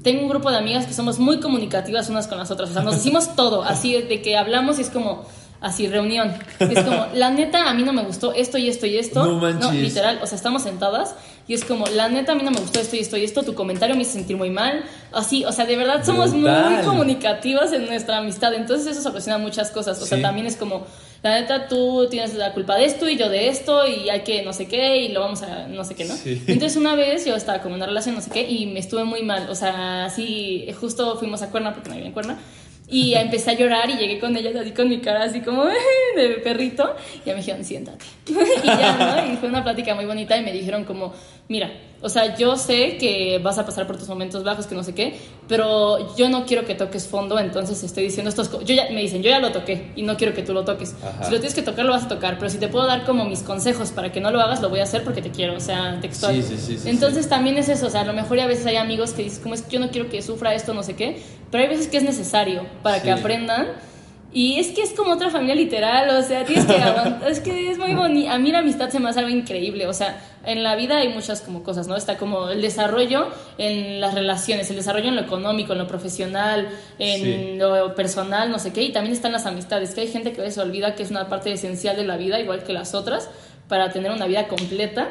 [0.04, 2.82] tengo un grupo de amigas que somos muy comunicativas unas con las otras, o sea,
[2.82, 5.26] nos decimos todo, así de que hablamos y es como
[5.60, 6.32] así reunión.
[6.60, 9.24] Es como, la neta a mí no me gustó esto y esto y esto.
[9.24, 9.72] No manches.
[9.74, 11.14] literal, o sea, estamos sentadas
[11.46, 13.42] y es como, la neta a mí no me gustó esto y esto y esto,
[13.42, 14.84] tu comentario me hizo sentir muy mal.
[15.12, 16.84] Así, o sea, de verdad somos muy Brutal.
[16.84, 20.00] comunicativas en nuestra amistad, entonces eso soluciona muchas cosas.
[20.00, 20.22] O sea, Sí.
[20.22, 20.86] también es como,
[21.22, 24.42] la neta, tú tienes la culpa de esto y yo de esto y hay que
[24.42, 26.14] no sé qué y lo vamos a no sé qué, ¿no?
[26.14, 26.42] Sí.
[26.46, 29.04] Entonces una vez yo estaba como en una relación no sé qué y me estuve
[29.04, 32.38] muy mal, o sea, así, justo fuimos a Cuerna porque no había en Cuerna.
[32.86, 35.64] Y empecé a llorar y llegué con ella así con mi cara así como
[36.16, 36.94] de perrito.
[37.24, 38.04] Y ya me dijeron, siéntate.
[38.26, 39.32] y ya, ¿no?
[39.32, 41.14] Y fue una plática muy bonita y me dijeron como,
[41.48, 44.82] mira, o sea, yo sé que vas a pasar por tus momentos bajos, que no
[44.82, 45.16] sé qué,
[45.48, 48.48] pero yo no quiero que toques fondo, entonces estoy diciendo estos...
[48.50, 50.64] co- Yo ya, me dicen, yo ya lo toqué y no quiero que tú lo
[50.64, 50.94] toques.
[51.02, 51.24] Ajá.
[51.24, 53.24] Si lo tienes que tocar, lo vas a tocar, pero si te puedo dar como
[53.24, 55.60] mis consejos para que no lo hagas, lo voy a hacer porque te quiero, o
[55.60, 56.34] sea, textual.
[56.34, 58.66] Sí, sí, sí, sí, entonces también es eso, o sea, a lo mejor a veces
[58.66, 60.96] hay amigos que dices, como es que yo no quiero que sufra esto, no sé
[60.96, 63.02] qué, pero hay veces que es necesario para Sí.
[63.04, 63.68] que aprendan.
[64.34, 67.70] Y es que es como otra familia literal, o sea, tienes que aguantar, es que
[67.70, 70.64] es muy bonito, a mí la amistad se me hace algo increíble, o sea, en
[70.64, 71.96] la vida hay muchas como cosas, ¿no?
[71.96, 76.68] Está como el desarrollo en las relaciones, el desarrollo en lo económico, en lo profesional,
[76.98, 77.56] en Sí.
[77.58, 80.60] lo personal, no sé qué, y también están las amistades, que hay gente que se
[80.60, 83.30] olvida que es una parte esencial de la vida, igual que las otras,
[83.68, 85.08] para tener una vida completa.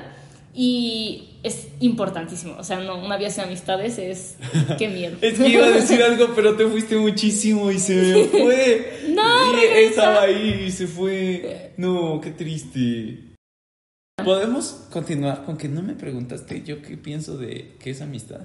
[0.56, 2.56] Y es importantísimo.
[2.60, 4.38] O sea, no, una vida sin amistades es.
[4.78, 5.18] ¡Qué miedo!
[5.22, 9.00] Es que iba a decir algo, pero te fuiste muchísimo y se me fue.
[9.10, 11.74] No, Y estaba ahí y se fue.
[11.78, 13.34] No, qué triste.
[14.24, 18.42] ¿Podemos continuar con que no me preguntaste yo qué pienso de qué es amistad?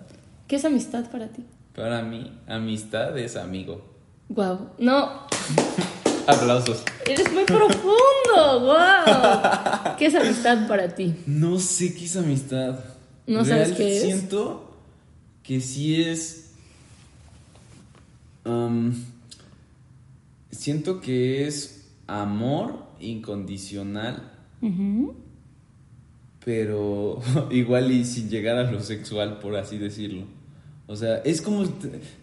[0.47, 1.45] ¿Qué es amistad para ti?
[1.75, 3.85] Para mí, amistad es amigo.
[4.31, 4.71] Wow.
[4.79, 5.27] No,
[6.27, 6.83] Aplausos.
[7.07, 8.61] eres muy profundo.
[8.61, 8.75] Wow.
[9.99, 11.15] ¿Qué es amistad para ti?
[11.27, 12.79] No sé qué es amistad.
[13.27, 14.03] ¿No sabes qué es?
[14.05, 14.75] Siento
[15.43, 16.53] que sí es.
[20.51, 24.33] siento que es amor incondicional,
[26.45, 30.38] pero igual y sin llegar a lo sexual, por así decirlo.
[30.91, 31.69] O sea, es como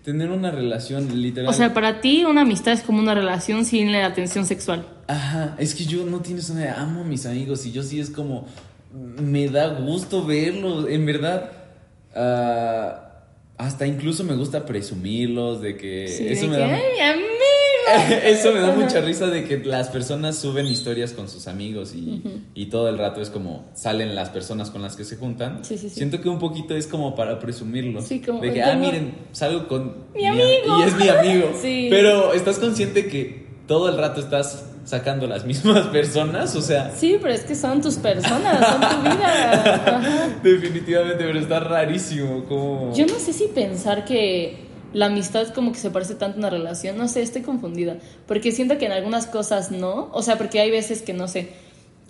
[0.04, 1.52] tener una relación literal.
[1.52, 4.88] O sea, para ti una amistad es como una relación sin la atención sexual.
[5.06, 8.00] Ajá, es que yo no tienes una idea, amo a mis amigos y yo sí
[8.00, 8.48] es como,
[8.92, 11.52] me da gusto verlos, en verdad,
[12.16, 13.22] ah,
[13.56, 16.74] hasta incluso me gusta presumirlos, de que Sí, eso de me que, da...
[16.74, 17.45] ¡Ay, mi amigo!
[18.24, 22.22] Eso me da mucha risa de que las personas suben historias con sus amigos y,
[22.54, 25.64] y todo el rato es como salen las personas con las que se juntan.
[25.64, 25.96] Sí, sí, sí.
[25.96, 28.02] Siento que un poquito es como para presumirlo.
[28.02, 30.80] Sí, como- de que, ah, miren, salgo con Mi amigo.
[30.80, 31.52] Y es mi amigo.
[31.62, 31.88] Sí.
[31.90, 37.18] Pero estás consciente que todo el rato estás sacando las mismas personas, o sea, Sí,
[37.20, 39.52] pero es que son tus personas, son tu vida.
[39.98, 40.30] Ajá.
[40.44, 42.94] definitivamente, pero está rarísimo como...
[42.94, 44.58] Yo no sé si pensar que
[44.96, 48.54] la amistad como que se parece tanto a una relación, no sé, estoy confundida, porque
[48.54, 51.50] siento que en algunas cosas no, o sea, porque hay veces que no sé,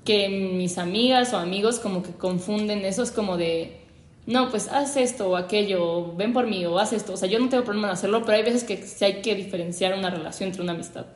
[0.04, 3.82] que mis amigas o amigos como que confunden eso, es como de,
[4.28, 7.28] no, pues haz esto o aquello, o ven por mí o haz esto, o sea,
[7.28, 10.12] yo no tengo problema en hacerlo, pero hay veces que sí hay que diferenciar una
[10.12, 11.08] relación entre una amistad.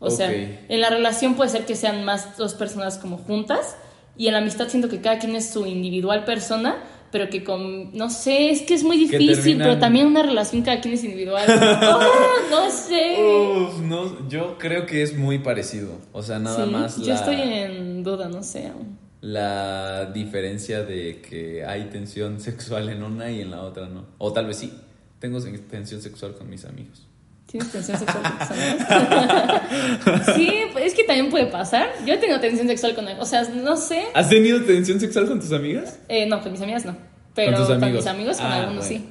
[0.00, 3.76] O sea, en la relación puede ser que sean más dos personas como juntas
[4.18, 6.76] y en la amistad siento que cada quien es su individual persona,
[7.14, 10.80] pero que con, no sé, es que es muy difícil, pero también una relación cada
[10.80, 11.46] quien es individual.
[12.50, 13.16] No sé.
[13.22, 17.14] Uf, no, yo creo que es muy parecido, o sea, nada Sí, más Yo la...
[17.14, 18.72] estoy en duda, no sé.
[19.20, 24.06] la diferencia de que hay tensión sexual en una y en la otra no.
[24.18, 24.72] O tal vez sí,
[25.20, 25.38] tengo
[25.70, 27.06] tensión sexual con mis amigos.
[27.46, 30.22] ¿Tienes tensión sexual con tus amigos?
[30.34, 31.88] sí, es que también puede pasar.
[32.04, 34.04] Yo tengo tensión sexual con o sea, no sé.
[34.14, 35.98] ¿Has tenido tensión sexual con tus amigas?
[36.08, 36.96] Eh, no, con mis amigas no.
[37.34, 38.04] Pero tus con, amigos?
[38.04, 39.04] mis amigos, con Ah, algunos bueno.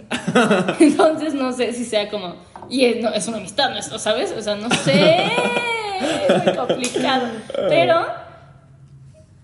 [0.79, 0.79] sí.
[0.85, 2.35] Entonces no sé si sea como.
[2.69, 4.31] Y es, no, es una amistad, ¿no es, ¿sabes?
[4.37, 5.25] O sea, no sé.
[6.27, 7.27] Es muy complicado.
[7.69, 8.05] Pero.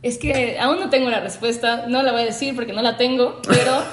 [0.02, 1.86] Es que aún no tengo la respuesta.
[1.88, 3.42] No la voy a decir porque no la tengo.
[3.48, 3.84] Pero.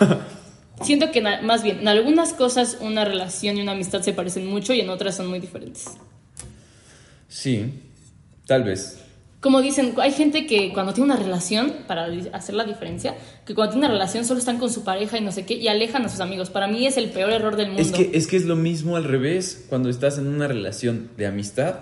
[0.82, 4.74] Siento que más bien, en algunas cosas una relación y una amistad se parecen mucho
[4.74, 5.86] y en otras son muy diferentes.
[7.28, 7.72] Sí,
[8.46, 8.98] tal vez.
[9.40, 13.72] Como dicen, hay gente que cuando tiene una relación, para hacer la diferencia, que cuando
[13.72, 16.08] tiene una relación solo están con su pareja y no sé qué, y alejan a
[16.08, 16.50] sus amigos.
[16.50, 17.82] Para mí es el peor error del mundo.
[17.82, 19.66] Es que, es que es lo mismo al revés.
[19.68, 21.76] Cuando estás en una relación de amistad,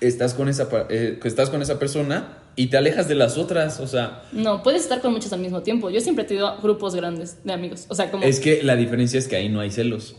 [0.00, 3.78] estás con esa, eh, estás con esa persona y te alejas de las otras.
[3.78, 5.90] O sea, No, puedes estar con muchos al mismo tiempo.
[5.90, 7.86] Yo siempre he tenido grupos grandes de amigos.
[7.88, 8.24] O sea, como...
[8.24, 10.16] es que la diferencia es que ahí no hay celos.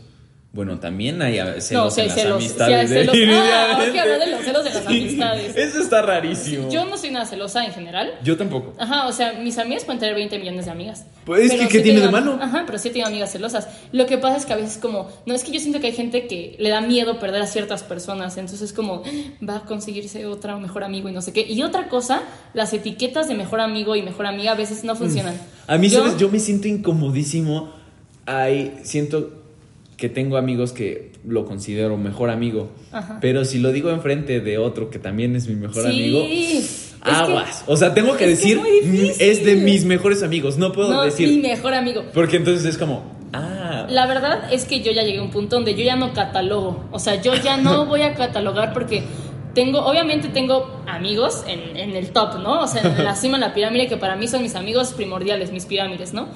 [0.52, 2.42] Bueno, también hay celos no, en las celos.
[2.42, 2.76] Sí amistades.
[2.80, 3.14] hay celos.
[3.14, 3.82] Ah, definitivamente.
[3.84, 5.56] hay que hablar de los celos de las Sí, amistades.
[5.56, 6.68] Eso está rarísimo.
[6.70, 8.14] Yo no soy nada celosa en general.
[8.24, 8.74] Yo tampoco.
[8.76, 11.06] Ajá, o sea, mis amigas pueden tener 20 millones de amigas.
[11.24, 12.38] Pues, es que, ¿qué sí tiene de tengo- malo?
[12.42, 13.68] Ajá, pero sí he tenido amigas celosas.
[13.92, 15.92] Lo que pasa es que a veces como, no, es que yo siento que hay
[15.92, 19.04] gente que le da miedo perder a ciertas personas, entonces es como,
[19.48, 21.42] va a conseguirse otra mejor amigo y no sé qué.
[21.48, 22.22] Y otra cosa,
[22.54, 25.40] las etiquetas de mejor amigo y mejor amiga a veces no funcionan.
[25.68, 26.16] A mí, Yo- ¿sabes?
[26.18, 27.72] Yo me siento incomodísimo.
[28.26, 29.39] Hay, siento
[30.00, 32.70] que tengo amigos que lo considero mejor amigo.
[32.90, 33.18] Ajá.
[33.20, 36.94] Pero si lo digo enfrente de otro que también es mi mejor Sí, amigo, es
[37.04, 37.64] que- aguas.
[37.66, 40.56] o sea, tengo que es que decir, es de mis mejores amigos.
[40.56, 41.28] No puedo no, decir.
[41.28, 42.02] mi mejor amigo.
[42.14, 43.02] Porque entonces es como,
[43.34, 43.86] ah.
[43.90, 46.86] La verdad es que yo ya llegué a un punto donde yo ya no catalogo.
[46.92, 49.02] O sea, yo ya no voy a catalogar porque
[49.54, 52.62] tengo, obviamente tengo amigos en, en el top, ¿no?
[52.62, 55.52] O sea, en la cima de la pirámide, que para mí son mis amigos primordiales,
[55.52, 56.28] mis pirámides, ¿no?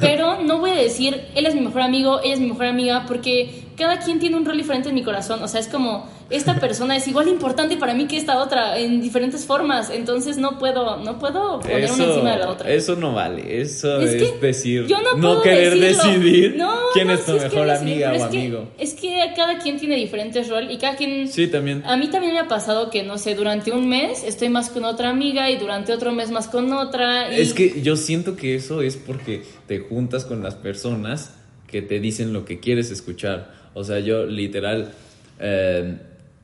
[0.00, 3.04] Pero no voy a decir, él es mi mejor amigo, ella es mi mejor amiga,
[3.06, 5.42] porque cada quien tiene un rol diferente en mi corazón.
[5.42, 9.00] O sea, es como, esta persona es igual importante para mí que esta otra, en
[9.00, 9.88] diferentes formas.
[9.90, 12.70] Entonces no puedo, no puedo poner una encima de la otra.
[12.70, 13.60] eso no vale.
[13.62, 16.10] Eso Es es, que decir, yo no, no, querer decirlo.
[16.10, 18.68] decidir No, quién no, es tu mejor amiga o que- amigo.
[18.78, 21.28] es que cada quien tiene diferentes roles y cada quien...
[21.28, 21.82] Sí, también.
[21.86, 24.84] A mí también me ha pasado que, no sé, durante un mes estoy más con
[24.84, 27.32] otra amiga y durante otro mes más con otra.
[27.34, 31.34] Y Es que yo siento que eso es porque te juntas con las personas
[31.66, 33.52] que te dicen lo que quieres escuchar.
[33.74, 34.92] O sea, yo literal,
[35.40, 35.96] eh,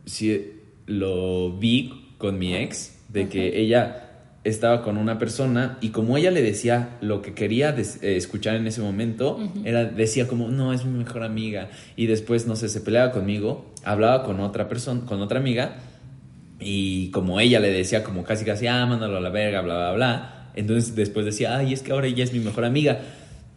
[0.06, 0.52] sí
[0.86, 4.04] lo vi con mi ex, de que ella
[4.44, 8.66] estaba con una persona y como ella le decía lo que quería eh, escuchar en
[8.66, 11.70] ese momento, era, decía como, no, es mi mejor amiga.
[11.96, 15.76] Y después, no sé, se peleaba conmigo, hablaba con otra persona, con otra amiga
[16.60, 19.92] y como ella le decía como casi casi, ah, mándalo a la verga, bla, bla,
[19.92, 20.50] bla.
[20.54, 23.00] Entonces después decía, ay, es que ahora ella es mi mejor amiga.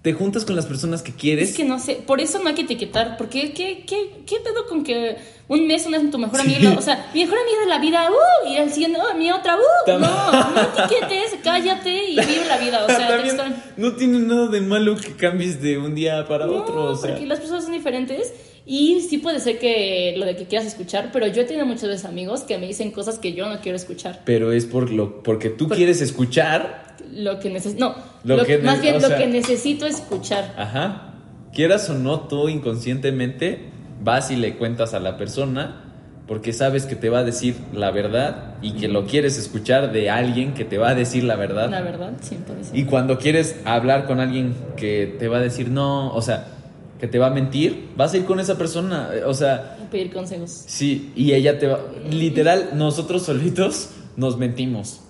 [0.07, 1.49] Te juntas con las personas que quieres.
[1.49, 4.65] Es que no sé, por eso no hay que etiquetar, porque ¿qué, qué, qué pedo
[4.65, 5.17] con que
[5.49, 6.75] un mes una es tu mejor amiga?
[6.77, 9.57] O sea, mi mejor amiga de la vida, uh, y al siguiente, oh, mi otra,
[9.57, 13.63] uh, no, no etiquetes, cállate y vive la vida, o sea, textual.
[13.75, 16.85] no tiene nada de malo que cambies de un día para No, otro.
[16.85, 18.31] O sea, porque las personas son diferentes
[18.65, 21.89] y sí puede ser que lo de que quieras escuchar, pero yo he tenido muchas
[21.89, 24.21] veces amigos que me dicen cosas que yo no quiero escuchar.
[24.23, 26.86] pero es por lo, porque tú quieres escuchar.
[27.17, 30.53] Lo que necesito, no, Lo lo- que más bien o lo que necesito escuchar.
[30.57, 31.13] Ajá.
[31.53, 33.69] quieras o no, tú inconscientemente
[34.03, 35.83] vas y le cuentas a la persona
[36.27, 40.09] porque sabes que te va a decir la verdad y que lo quieres escuchar de
[40.09, 41.69] alguien que te va a decir la verdad.
[41.69, 42.53] La verdad, siempre.
[42.73, 46.47] Y cuando quieres hablar con alguien que te va a decir no, o sea,
[46.99, 49.77] que te va a mentir, vas a ir con esa persona, o sea...
[49.89, 50.51] pedir consejos.
[50.67, 51.79] Sí, y ella te va...
[52.11, 55.01] Literal, nosotros solitos nos mentimos.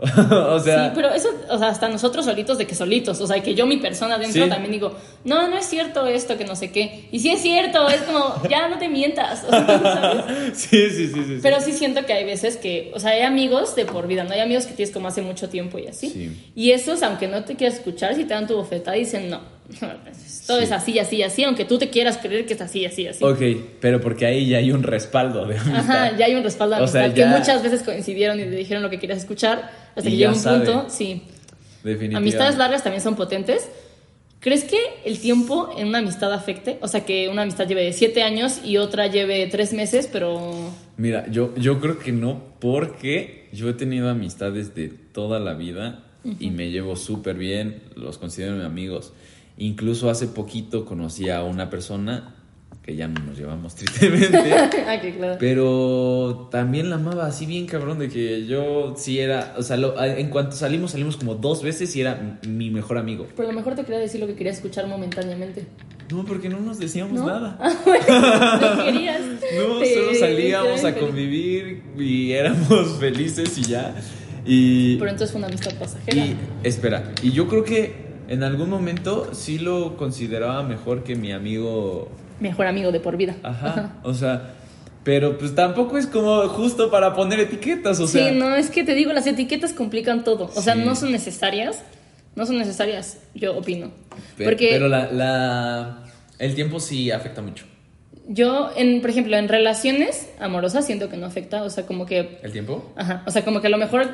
[0.30, 0.86] o sea.
[0.86, 3.20] Sí, pero eso, o sea, hasta nosotros solitos de que solitos.
[3.20, 6.44] O sea, que yo, mi persona dentro, también digo, no, no es cierto esto, que
[6.44, 7.08] no sé qué.
[7.12, 9.44] Y sí es cierto, es como, ya no te mientas.
[10.52, 13.74] Sí, sí, sí, sí, Pero sí siento que hay veces que, o sea, hay amigos
[13.76, 14.32] de por vida, ¿no?
[14.32, 16.34] Hay amigos que tienes como hace mucho tiempo y así.
[16.54, 19.40] Y esos, aunque no te quieras escuchar, si te dan tu bofetada, dicen, no,
[20.46, 23.24] todo es así, así, así, aunque tú te quieras creer que es así, así, así.
[23.24, 23.40] Ok,
[23.80, 25.90] pero porque ahí ya hay un respaldo de amistad.
[25.90, 28.90] Ajá, ya hay un respaldo de amistad, que muchas veces coincidieron y te dijeron lo
[28.90, 31.22] que querías escuchar, hasta que llega un punto, sí.
[31.82, 32.16] Definitivamente.
[32.16, 33.68] Amistades largas también son potentes.
[34.40, 36.78] ¿Crees que el tiempo en una amistad afecte?
[36.80, 40.72] O sea, que una amistad lleve siete años y otra lleve tres meses, pero...
[40.96, 46.04] Mira, yo, yo creo que no, porque yo he tenido amistades de toda la vida
[46.38, 49.12] y me llevo súper bien, los considero mis amigos.
[49.58, 52.34] Incluso hace poquito conocí a una persona
[52.82, 54.54] que ya no nos llevamos tristemente.
[54.54, 55.36] ah, claro.
[55.38, 60.30] Pero también la amaba así bien cabrón de que yo sí era, o sea, en
[60.30, 63.26] cuanto salimos, salimos como dos veces y era mi mejor amigo.
[63.36, 65.66] Pero a lo mejor te quería decir lo que quería escuchar momentáneamente.
[66.10, 67.56] No, porque no nos decíamos nada.
[67.60, 67.72] Ah,
[68.76, 69.20] no querías.
[69.20, 73.94] no, solo salíamos a convivir y éramos felices y ya.
[74.44, 76.16] Y, Pero entonces fue una amistad pasajera.
[76.16, 81.32] Y espera, y yo creo que en algún momento sí lo consideraba mejor que mi
[81.32, 82.08] amigo.
[82.38, 83.34] Mejor amigo de por vida.
[83.42, 83.98] Ajá.
[84.04, 84.54] O sea,
[85.02, 88.28] pero pues tampoco es como justo para poner etiquetas, o sea.
[88.28, 90.48] Sí, no, es que te digo, las etiquetas complican todo.
[90.54, 91.82] O sea, no son necesarias.
[92.36, 93.90] No son necesarias, yo opino.
[94.36, 96.04] Pero, Porque, pero la, la,
[96.38, 97.64] el tiempo sí afecta mucho.
[98.28, 102.38] Yo, en, por ejemplo, en relaciones amorosas siento que no afecta, o sea, como que...
[102.44, 102.92] ¿El tiempo?
[102.94, 104.08] Ajá, o sea, como que a lo mejor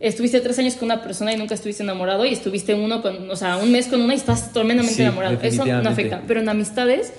[0.00, 3.36] estuviste tres años con una persona y nunca estuviste enamorado y estuviste uno con, o
[3.36, 5.38] sea, un mes con una y estás tremendamente enamorado.
[5.42, 6.22] Eso no afecta.
[6.26, 7.12] Pero en amistades,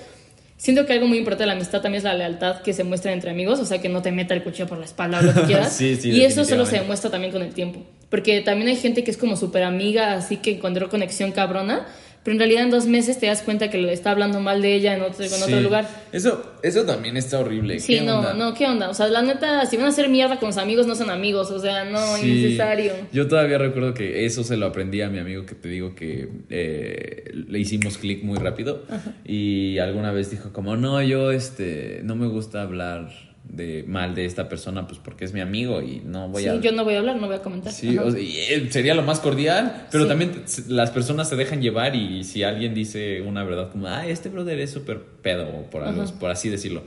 [0.56, 3.12] siento que algo muy importante de la amistad también es la lealtad que se muestra
[3.12, 5.32] entre amigos, o sea, que no te meta el cuchillo por la espalda o lo
[5.32, 5.80] que quieras.
[5.80, 7.80] y eso solo se demuestra también con el tiempo.
[8.10, 11.86] Porque también hay gente que es como súper amiga, así que encontró conexión cabrona
[12.24, 14.74] pero en realidad en dos meses te das cuenta que lo está hablando mal de
[14.74, 15.88] ella en otro, en otro lugar.
[16.12, 17.80] Eso, eso también está horrible.
[17.80, 18.88] Sí, no, no, ¿qué onda?
[18.90, 21.50] O sea, la neta, si van a hacer mierda con los amigos, no son amigos,
[21.50, 22.92] o sea, no, innecesario.
[23.12, 26.28] Yo todavía recuerdo que eso se lo aprendí a mi amigo que te digo que
[26.50, 28.84] eh, le hicimos clic muy rápido
[29.24, 34.24] y alguna vez dijo como, no, yo este, no me gusta hablar de mal de
[34.24, 36.54] esta persona, pues porque es mi amigo y no voy a...
[36.54, 37.70] Sí, yo no voy a hablar, no voy a comentar.
[37.70, 42.42] Sí, y sería lo más cordial, pero también las personas se dejan llevar y si
[42.42, 45.82] alguien dice una verdad como, ah, este brother es súper pedo, por,
[46.18, 46.82] por así decirlo.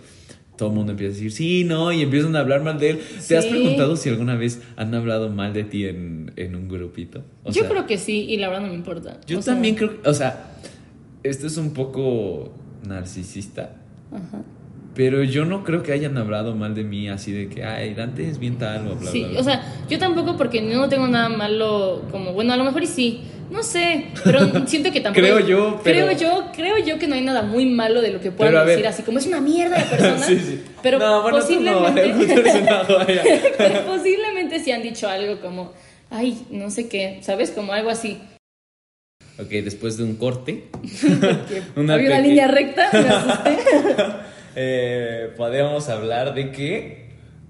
[0.58, 3.01] Todo el mundo empieza a decir, sí, no, y empiezan a hablar mal de él.
[3.28, 7.23] ¿Te has preguntado si alguna vez han hablado mal de ti en, un grupito?
[7.45, 9.19] yo creo que sí, y la verdad no me importa.
[9.28, 10.56] Yo también creo, o sea,
[11.23, 12.54] esto es un poco
[12.88, 13.75] narcisista.
[14.12, 14.43] Ajá.
[14.95, 18.29] Pero yo no creo que hayan hablado mal de mí así de que, ay, Dante
[18.29, 21.27] es bien tal o bla, Sí, bla, o sea, yo tampoco porque no tengo nada
[21.27, 25.21] malo, como, bueno, a lo mejor y sí, no sé, pero siento que tampoco...
[25.21, 26.08] creo yo, pero...
[26.08, 28.88] Creo yo, creo yo que no hay nada muy malo de lo que puedan decir,
[28.88, 30.17] así como es una mierda de persona.
[30.25, 30.63] sí, sí.
[30.81, 32.15] Pero posiblemente...
[33.58, 35.73] pero posiblemente sí han dicho algo como,
[36.10, 37.51] ay, no sé qué, ¿sabes?
[37.51, 38.17] Como algo así.
[39.38, 40.67] Ok, después de un corte.
[41.75, 43.58] una Había una línea recta, me asusté.
[44.55, 47.05] Eh, podemos hablar de que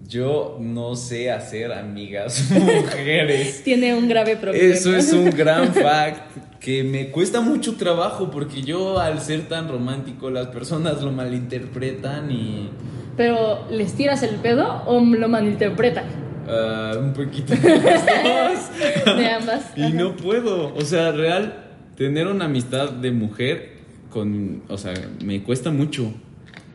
[0.08, 3.64] yo no sé hacer amigas mujeres.
[3.64, 4.74] Tiene un grave problema.
[4.74, 6.22] Eso es un gran fact
[6.60, 12.32] que me cuesta mucho trabajo porque yo al ser tan romántico las personas lo malinterpretan
[12.32, 12.70] y...
[13.18, 16.06] Pero ¿les tiras el pedo o lo malinterpretan?
[16.48, 19.06] Uh, un poquito de dos.
[19.18, 19.72] De ambas.
[19.76, 20.74] y no puedo.
[20.76, 23.76] O sea, real, tener una amistad de mujer
[24.10, 24.64] con...
[24.68, 26.14] O sea, me cuesta mucho.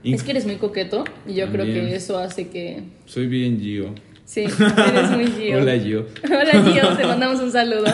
[0.03, 2.83] Es que eres muy coqueto y yo creo que eso hace que...
[3.07, 3.95] Soy bien Gio.
[4.25, 5.59] Sí, eres muy Gio.
[5.59, 6.07] Hola Gio.
[6.25, 7.85] Hola Gio, te mandamos un saludo.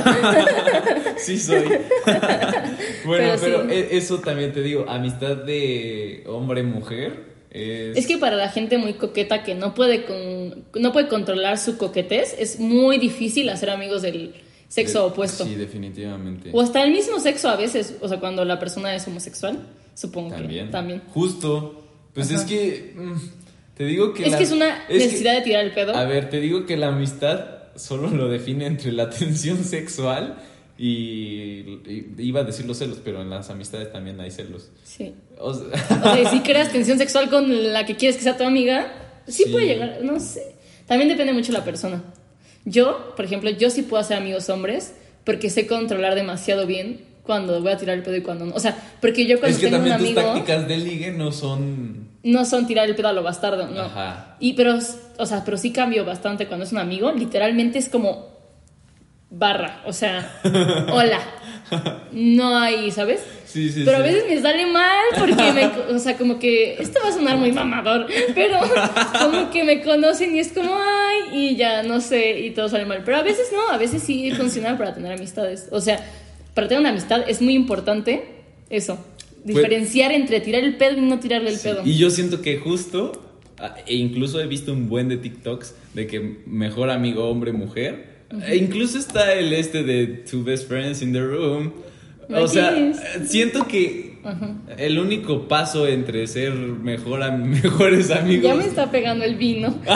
[1.16, 1.64] sí soy.
[3.07, 7.37] bueno, pero, e, eso también te digo, amistad de hombre-mujer.
[7.51, 7.97] Es...
[7.97, 8.07] es...
[8.07, 12.37] que para la gente muy coqueta que no puede, con, no puede controlar su coquetez,
[12.38, 14.35] es muy difícil hacer amigos del
[14.69, 15.45] sexo opuesto.
[15.45, 16.51] Sí, definitivamente.
[16.53, 19.59] O hasta el mismo sexo a veces, o sea, cuando la persona es homosexual,
[19.95, 21.03] supongo que también.
[21.14, 21.86] Justo.
[22.17, 22.93] Pues es que.
[22.97, 23.13] Mm,
[23.77, 24.27] te digo que.
[24.27, 25.95] Es que es una necesidad de tirar el pedo.
[25.95, 27.45] A ver, te digo que la amistad
[27.77, 30.39] solo lo define entre la tensión sexual
[30.79, 34.71] Y, y iba a decir los celos, pero en las amistades también hay celos.
[34.85, 35.15] Sí.
[35.39, 35.67] O sea,
[36.03, 38.93] O sea, si creas tensión sexual con la que quieres que sea tu amiga,
[39.27, 39.51] sí, Sí.
[39.53, 40.55] puede llegar, no sé.
[40.87, 42.03] También depende mucho de la persona.
[42.65, 47.61] Yo, por ejemplo, yo sí puedo hacer amigos hombres porque sé controlar demasiado bien cuando
[47.61, 48.55] voy a tirar el pedo y cuando no.
[48.55, 51.11] O sea, porque yo cuando es que tengo un también tus amigo tácticas de ligue
[51.13, 52.06] no son...
[52.27, 53.83] no son tirar el pedo a lo bastardo, no.
[53.83, 54.37] Ajá.
[54.41, 54.79] Y pero,
[55.19, 57.12] o sea, pero sí cambio bastante cuando es un amigo.
[57.12, 58.37] Literalmente es como
[59.31, 60.41] barra, o sea,
[60.93, 61.21] hola.
[62.12, 63.25] No hay, ¿sabes?
[63.45, 64.03] Sí, sí, pero sí.
[64.03, 67.37] a veces me sale mal porque me, o sea, como que esto va a sonar
[67.39, 68.61] muy mamador, pero
[69.21, 72.87] como que me conocen y es como ay y ya no sé y todo sale
[72.87, 73.03] mal.
[73.05, 75.69] Pero a veces no, a veces sí funciona para tener amistades.
[75.73, 76.05] O sea,
[76.55, 78.37] para tener una amistad es muy importante
[78.71, 78.99] eso,
[79.47, 81.83] diferenciar entre tirar el pedo y no tirarle el Sí, pedo.
[81.85, 83.13] Y yo siento que justo,
[83.59, 88.17] ah, e incluso he visto un buen de TikToks de que mejor amigo hombre-mujer.
[88.47, 91.73] E incluso está el este de Two Best Friends in the Room.
[92.29, 92.93] O sea, eh,
[93.25, 94.17] siento que
[94.79, 98.43] el único paso entre ser mejor am- mejores amigos.
[98.43, 99.81] Ya me está pegando el vino.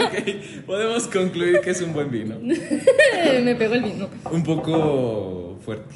[0.00, 2.36] Ok, podemos concluir que es un buen vino.
[3.42, 4.08] me pegó el vino.
[4.30, 5.94] Un poco fuerte.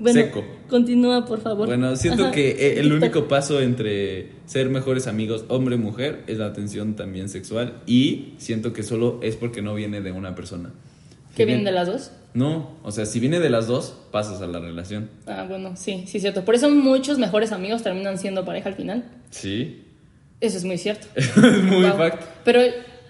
[0.00, 0.44] Bueno, Seco.
[0.68, 1.66] continúa, por favor.
[1.68, 2.32] Bueno, siento Ajá.
[2.32, 7.74] que eh, el único paso entre ser mejores amigos hombre-mujer es la atención también sexual
[7.86, 10.70] y siento que solo es porque no viene de una persona.
[11.36, 12.10] ¿Que vienen de las dos?
[12.32, 15.10] No, o sea, si viene de las dos, pasas a la relación.
[15.26, 16.44] Ah, bueno, sí, sí, cierto.
[16.44, 19.04] Por eso muchos mejores amigos terminan siendo pareja al final.
[19.30, 19.82] Sí,
[20.40, 21.06] Eso es muy cierto.
[21.14, 21.96] es muy Wow.
[21.98, 22.22] fact.
[22.44, 22.60] Pero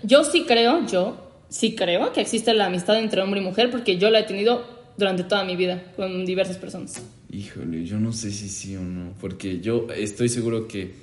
[0.03, 1.17] yo sí creo, yo
[1.49, 4.80] sí creo que existe la amistad entre hombre y mujer porque yo la he tenido
[5.01, 7.03] durante toda mi vida con diversas personas.
[7.33, 10.95] Híjole, yo no sé si sí o no, porque yo estoy seguro que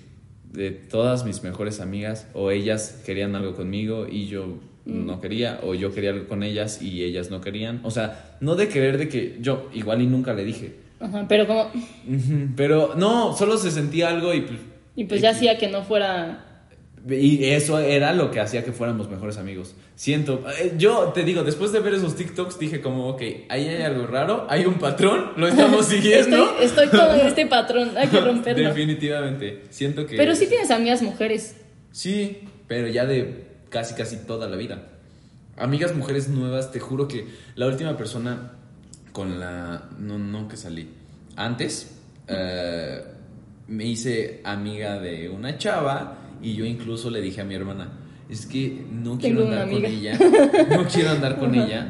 [0.54, 5.76] de todas mis mejores amigas, o ellas querían algo conmigo y yo no quería, o
[5.76, 7.82] yo quería algo con ellas y ellas no querían.
[7.84, 10.76] O sea, no de querer de que yo igual y nunca le dije.
[11.00, 11.70] Ajá, pero como...
[12.56, 14.60] Pero no, solo se sentía algo y pues...
[14.96, 16.47] Y pues ya hacía que no fuera...
[17.10, 19.76] Y eso era lo que hacía que fuéramos mejores amigos.
[19.96, 23.82] Siento, eh, yo te digo, después de ver esos TikToks dije como, ok, ahí hay
[23.84, 26.60] algo raro, hay un patrón, lo estamos siguiendo.
[26.60, 28.68] Estoy, estoy con este patrón, hay que romperlo.
[28.68, 30.18] Definitivamente, siento que...
[30.18, 31.56] Pero sí tienes amigas mujeres.
[31.92, 34.90] Sí, pero ya de casi casi toda la vida.
[35.56, 38.52] Amigas mujeres nuevas, te juro que la última persona
[39.14, 39.90] con la...
[39.98, 40.90] No, no que salí.
[41.38, 41.96] Antes
[42.28, 43.02] eh,
[43.68, 47.90] me hice amiga de una chava y yo incluso le dije a mi hermana,
[48.30, 49.90] es que no quiero Tengo andar con amiga".
[49.90, 50.18] ella.
[50.78, 51.88] No quiero andar con ella.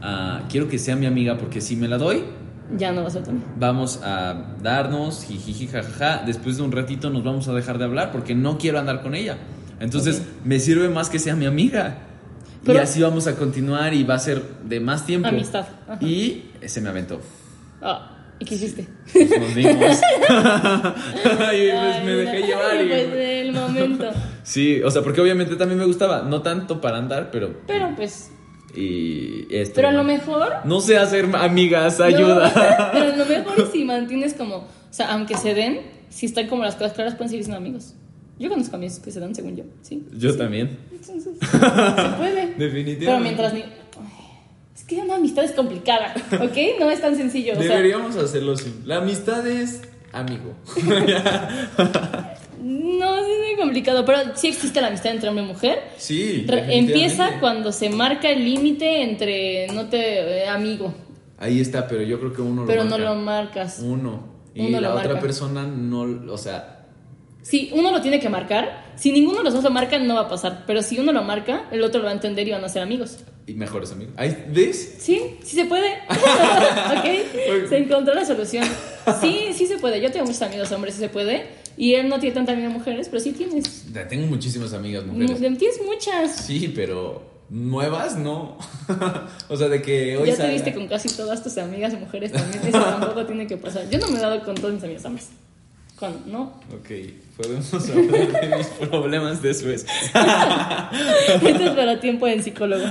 [0.00, 2.24] Ah, quiero que sea mi amiga porque si me la doy,
[2.78, 3.46] Ya no vas a también.
[3.58, 6.22] vamos a darnos, jijiji, jajaja.
[6.26, 9.14] Después de un ratito nos vamos a dejar de hablar porque no quiero andar con
[9.14, 9.38] ella.
[9.80, 10.46] Entonces, Ok.
[10.46, 11.98] me sirve más que sea mi amiga.
[12.64, 15.28] Pero- y así vamos a continuar y va a ser de más tiempo.
[15.28, 15.98] Amistad, ajá.
[16.04, 17.20] Y se me aventó.
[17.82, 18.86] Ah, ¿y qué hiciste?
[19.12, 19.74] Pues nos dimos.
[21.54, 22.46] y pues me dejé no.
[22.46, 22.84] llevar.
[22.84, 24.10] y- Pues del momento.
[24.42, 26.22] Sí, o sea, porque obviamente también me gustaba.
[26.22, 27.60] No tanto para andar, pero.
[27.66, 28.30] Pero pues...
[28.76, 29.74] Y esto.
[29.76, 30.52] Pero a lo mejor...
[30.64, 32.90] No sé hacer amigas, No, ayuda.
[32.92, 34.56] pero a lo mejor si mantienes como...
[34.56, 37.94] O sea, aunque se den, si están como las cosas claras, pueden seguir siendo amigos.
[38.38, 39.62] Yo conozco amigos que se dan, según yo.
[39.82, 40.04] Sí.
[40.16, 40.76] Yo también.
[40.90, 41.56] Entonces, se
[42.16, 42.54] puede.
[42.58, 43.06] Definitivamente.
[43.06, 43.64] Pero mientras ni...
[44.84, 46.78] Es que una amistad es complicada, ¿ok?
[46.78, 47.54] No es tan sencillo.
[47.54, 48.70] O sea, Deberíamos hacerlo así.
[48.84, 49.80] La amistad es
[50.12, 50.52] amigo.
[52.62, 55.78] no, es muy complicado, pero sí existe la amistad entre hombre y mujer.
[55.96, 56.44] Sí.
[56.48, 60.92] Empieza cuando se marca el límite entre no te eh, amigo,
[61.38, 63.14] Ahí está, pero yo creo que uno pero lo no marca.
[63.14, 63.78] lo marcas.
[63.82, 64.34] Uno.
[64.54, 65.20] Y Uno la otra marca.
[65.20, 66.73] persona no, o sea,
[67.44, 70.22] Si uno lo tiene que marcar, si ninguno de los dos lo marca, no va
[70.22, 70.64] a pasar.
[70.66, 72.82] Pero si uno lo marca, el otro lo va a entender y van a ser
[72.82, 73.18] amigos.
[73.46, 74.14] y mejores amigos.
[74.48, 74.96] ¿Ves?
[74.98, 75.90] Sí, sí se puede.
[76.08, 78.64] ok, se encontró la solución.
[79.20, 80.00] Sí, sí se puede.
[80.00, 81.46] Yo tengo muchos amigos hombres, sí se puede.
[81.76, 83.84] Y él no tiene tantas amigas mujeres, pero sí tienes.
[84.08, 85.38] Tengo muchísimas amigas mujeres.
[85.40, 86.36] Mu- Tienes muchas.
[86.36, 88.56] Sí, pero nuevas no.
[89.48, 92.62] o sea, de que hoy ya te viste con casi todas tus amigas mujeres también.
[92.66, 93.88] Eso tampoco tiene que pasar.
[93.90, 95.28] Yo no me he dado con todas mis amigas hombres.
[95.96, 96.54] Con, ¿no?
[96.74, 96.90] Ok,
[97.36, 99.86] podemos hablar de mis problemas después.
[100.14, 102.84] Esto es para tiempo en psicólogo.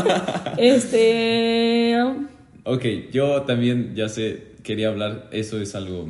[0.58, 1.96] este.
[2.64, 6.08] Ok, yo también ya sé, quería hablar, eso es algo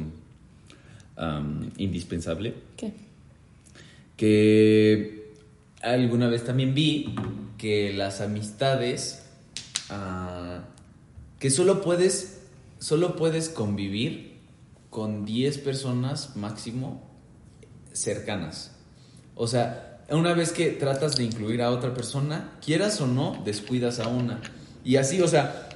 [1.77, 2.55] indispensable.
[2.77, 2.92] ¿Qué?
[4.23, 5.33] que
[5.83, 7.12] alguna vez también vi
[7.59, 9.25] que las amistades
[9.90, 10.61] ah,
[11.40, 12.42] que solo puedes
[12.79, 14.35] solo puedes convivir
[14.90, 17.03] con 10 personas máximo
[17.92, 18.72] cercanas.
[19.35, 23.98] O sea, una vez que tratas de incluir a otra persona, quieras o no, descuidas
[24.00, 24.40] a una.
[24.85, 25.68] Y así, o sea,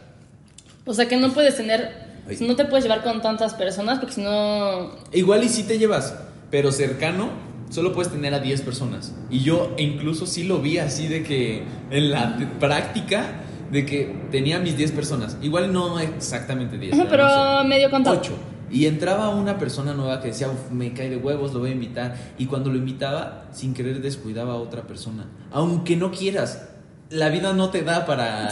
[0.85, 4.23] O sea, que no puedes tener, no te puedes llevar con tantas personas porque si
[4.23, 4.93] no...
[5.13, 6.15] Igual y sí te llevas,
[6.51, 7.31] pero cercano
[7.71, 9.13] solo puedes tener a 10 personas.
[9.31, 14.59] Y yo incluso sí lo vi así de que en la práctica de que tenía
[14.61, 15.37] mis 10 personas.
[15.43, 16.97] Igual no exactamente 10.
[17.11, 18.19] pero medio contado.
[18.21, 18.33] 8.
[18.71, 22.17] Y entraba una persona nueva que decía, me cae de huevos, lo voy a invitar.
[22.39, 25.27] Y cuando lo invitaba, sin querer descuidaba a otra persona.
[25.53, 26.69] Aunque no quieras,
[27.11, 28.51] la vida no te da para,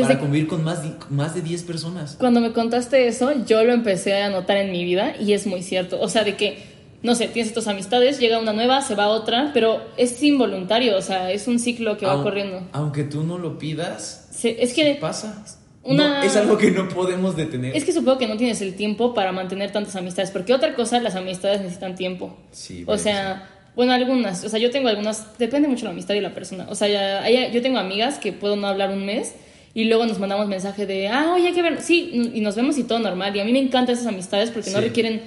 [0.00, 2.16] para convivir con más de, más de 10 personas.
[2.18, 5.62] Cuando me contaste eso, yo lo empecé a notar en mi vida y es muy
[5.62, 6.00] cierto.
[6.00, 6.62] O sea, de que,
[7.02, 11.02] no sé, tienes tus amistades, llega una nueva, se va otra, pero es involuntario, o
[11.02, 12.68] sea, es un ciclo que va corriendo.
[12.72, 15.44] Aunque tú no lo pidas, es que pasa.
[15.84, 17.76] Es algo que no podemos detener.
[17.76, 21.00] Es que supongo que no tienes el tiempo para mantener tantas amistades, porque otra cosa,
[21.00, 22.36] las amistades necesitan tiempo.
[22.52, 22.84] Sí.
[22.86, 26.20] O sea, bueno, algunas, o sea, yo tengo algunas, depende mucho de la amistad y
[26.20, 26.66] la persona.
[26.68, 29.34] O sea, ya, yo tengo amigas que puedo no hablar un mes
[29.74, 32.76] y luego nos mandamos mensaje de, ah, oye, hay que ver, sí, y nos vemos
[32.78, 33.36] y todo normal.
[33.36, 35.22] Y a mí me encantan esas amistades porque no requieren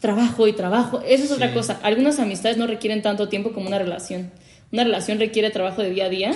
[0.00, 1.00] trabajo y trabajo.
[1.06, 1.80] Eso es otra cosa.
[1.82, 4.30] Algunas amistades no requieren tanto tiempo como una relación.
[4.72, 6.32] Una relación requiere trabajo de día a día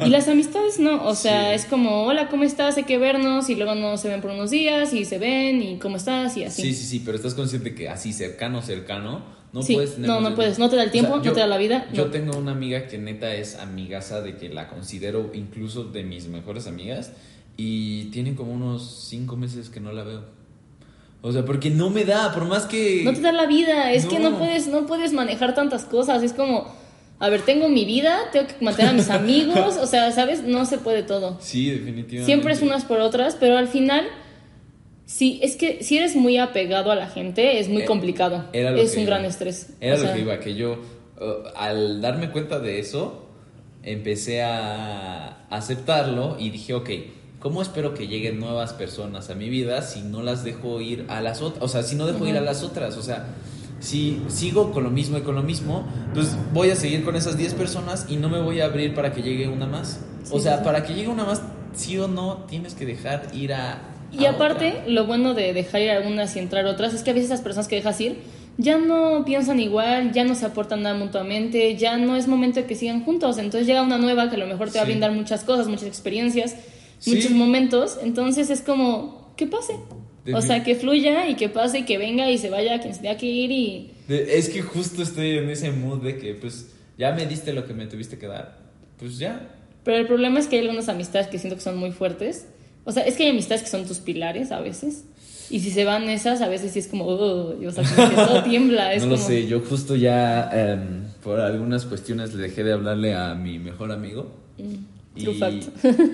[0.04, 1.04] y las amistades no.
[1.04, 2.76] O sea, es como, hola, ¿cómo estás?
[2.76, 5.78] Hay que vernos y luego no se ven por unos días y se ven y
[5.78, 6.62] cómo estás y así.
[6.62, 10.58] Sí, sí, sí, pero estás consciente que así cercano, cercano no puedes No, no puedes,
[10.58, 11.86] no te da el tiempo, no te da la vida.
[11.92, 16.28] Yo tengo una amiga que neta es amigaza de que la considero incluso de mis
[16.28, 17.12] mejores amigas
[17.56, 20.24] y tiene como unos cinco meses que no la veo.
[21.22, 23.02] O sea, porque no me da, por más que...
[23.02, 26.32] No te da la vida, es que no puedes, no puedes manejar tantas cosas, es
[26.32, 26.72] como,
[27.18, 30.42] a ver, tengo mi vida, tengo que mantener a mis amigos, o sea, ¿sabes?
[30.42, 31.38] No se puede todo.
[31.40, 32.24] Sí, definitivamente.
[32.24, 34.06] Siempre es unas por otras, pero al final
[35.06, 38.44] Sí, es que si eres muy apegado a la gente es muy eh, complicado.
[38.52, 39.68] es un gran estrés.
[39.80, 43.24] Era lo que iba, que yo uh, al darme cuenta de eso,
[43.84, 46.90] empecé a aceptarlo y dije, ok,
[47.38, 51.20] ¿cómo espero que lleguen nuevas personas a mi vida si no las dejo ir a
[51.20, 51.62] las otras?
[51.62, 53.26] O sea, si no dejo ir a las otras, o sea,
[53.80, 57.36] si sigo con lo mismo y con lo mismo, pues voy a seguir con esas
[57.36, 60.00] 10 personas y no me voy a abrir para que llegue una más.
[60.30, 61.42] o sea, para que llegue una más,
[61.74, 65.90] sí o no, tienes que dejar ir a y aparte, lo bueno de dejar ir
[65.90, 68.18] algunas y entrar otras es que a veces esas personas que dejas ir
[68.58, 72.66] ya no piensan igual, ya no se aportan nada mutuamente, ya no es momento de
[72.66, 73.36] que sigan juntos.
[73.36, 75.88] Entonces llega una nueva que a lo mejor te va a brindar muchas cosas, muchas
[75.88, 76.56] experiencias,
[77.06, 77.98] muchos momentos.
[78.02, 79.74] Entonces es como, que pase.
[80.34, 83.02] O sea, que fluya y que pase y que venga y se vaya quien se
[83.02, 83.90] tenga que ir y...
[84.08, 86.68] es que justo estoy en ese mood de que pues
[86.98, 88.58] ya me diste lo que me tuviste que dar.
[88.98, 89.54] Pues ya.
[89.84, 92.46] Pero el problema es que hay algunas amistades que siento que son muy fuertes
[92.86, 95.04] o sea, es que hay amistades que son tus pilares a veces.
[95.50, 98.14] Y si se van esas, a veces sí es como, oh, o sea, como que
[98.14, 98.96] todo tiembla.
[98.96, 103.34] no lo sé, yo justo ya em, por algunas cuestiones le dejé de hablarle a
[103.34, 104.30] mi mejor amigo.
[104.58, 105.64] Mm, true fact.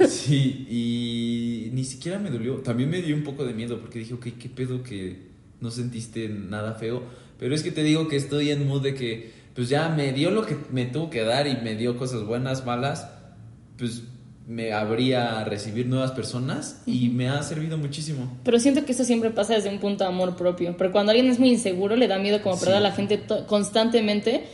[0.08, 2.56] sí, y ni siquiera me dolió.
[2.56, 5.30] También me dio un poco de miedo porque dije, ok, qué pedo que
[5.60, 7.02] no sentiste nada feo.
[7.38, 10.30] Pero es que te digo que estoy en mood de que, pues ya me dio
[10.30, 13.08] lo que me tuvo que dar y me dio cosas buenas, malas.
[13.78, 14.02] Pues
[14.46, 18.36] me habría recibir nuevas personas y me ha servido muchísimo.
[18.44, 21.30] Pero siento que eso siempre pasa desde un punto de amor propio, pero cuando alguien
[21.30, 24.44] es muy inseguro le da miedo como perder a la gente constantemente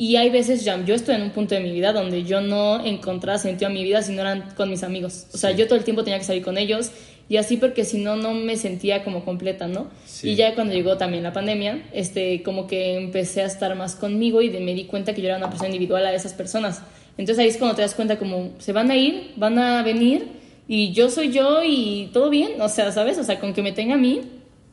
[0.00, 2.82] y hay veces, ya, yo estoy en un punto de mi vida donde yo no
[2.82, 5.26] encontraba sentido a mi vida si no eran con mis amigos.
[5.34, 6.90] O sea, yo todo el tiempo tenía que salir con ellos
[7.28, 9.90] y así porque si no, no me sentía como completa, ¿no?
[10.22, 14.40] Y ya cuando llegó también la pandemia, este, como que empecé a estar más conmigo
[14.40, 16.80] y de, me di cuenta que yo era una persona individual a esas personas.
[17.18, 20.28] Entonces ahí es cuando te das cuenta como se van a ir, van a venir
[20.66, 23.18] y yo soy yo y todo bien, o sea, ¿sabes?
[23.18, 24.22] O sea, con que me tenga a mí,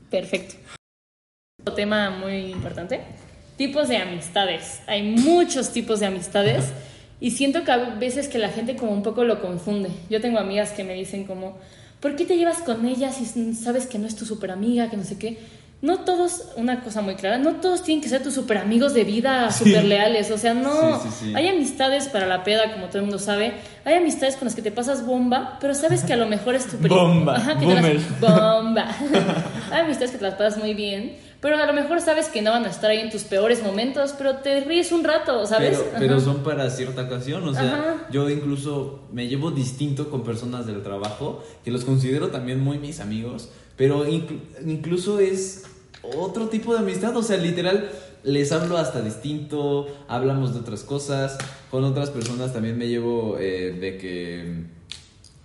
[0.10, 0.56] perfecto.
[1.60, 3.02] Otro tema muy importante,
[3.58, 4.82] tipos de amistades.
[4.88, 6.66] Hay muchos tipos de amistades
[7.20, 9.90] y siento que a veces que la gente como un poco lo confunde.
[10.10, 11.58] Yo tengo amigas que me dicen como,
[12.00, 14.98] ¿por qué te llevas con ella si sabes que no es tu super amiga, que
[14.98, 15.38] no sé qué?
[15.80, 19.04] no todos, una cosa muy clara, no todos tienen que ser tus super amigos de
[19.04, 20.32] vida, super leales.
[20.32, 21.00] O sea, no.
[21.36, 23.54] hay amistades para la peda, como todo el mundo sabe.
[23.86, 26.66] Hay amistades con las que te pasas bomba, pero sabes que a lo mejor es
[26.66, 27.36] tu Bomba.
[27.36, 28.88] Ajá, que bomba.
[29.72, 32.52] hay amistades que te las pasas muy bien, pero a lo mejor sabes que no
[32.52, 35.78] van a estar ahí en tus peores momentos, pero te ríes un rato, ¿sabes?
[35.78, 37.48] Pero, pero son para cierta ocasión.
[37.48, 42.60] O sea, yo incluso me llevo distinto con personas del trabajo, que los considero también
[42.60, 45.64] muy mis amigos pero incluso es
[46.02, 47.92] otro tipo de amistad, o sea, literal,
[48.24, 51.38] les hablo hasta distinto, hablamos de otras cosas,
[51.70, 54.64] con otras personas también me llevo eh, de que,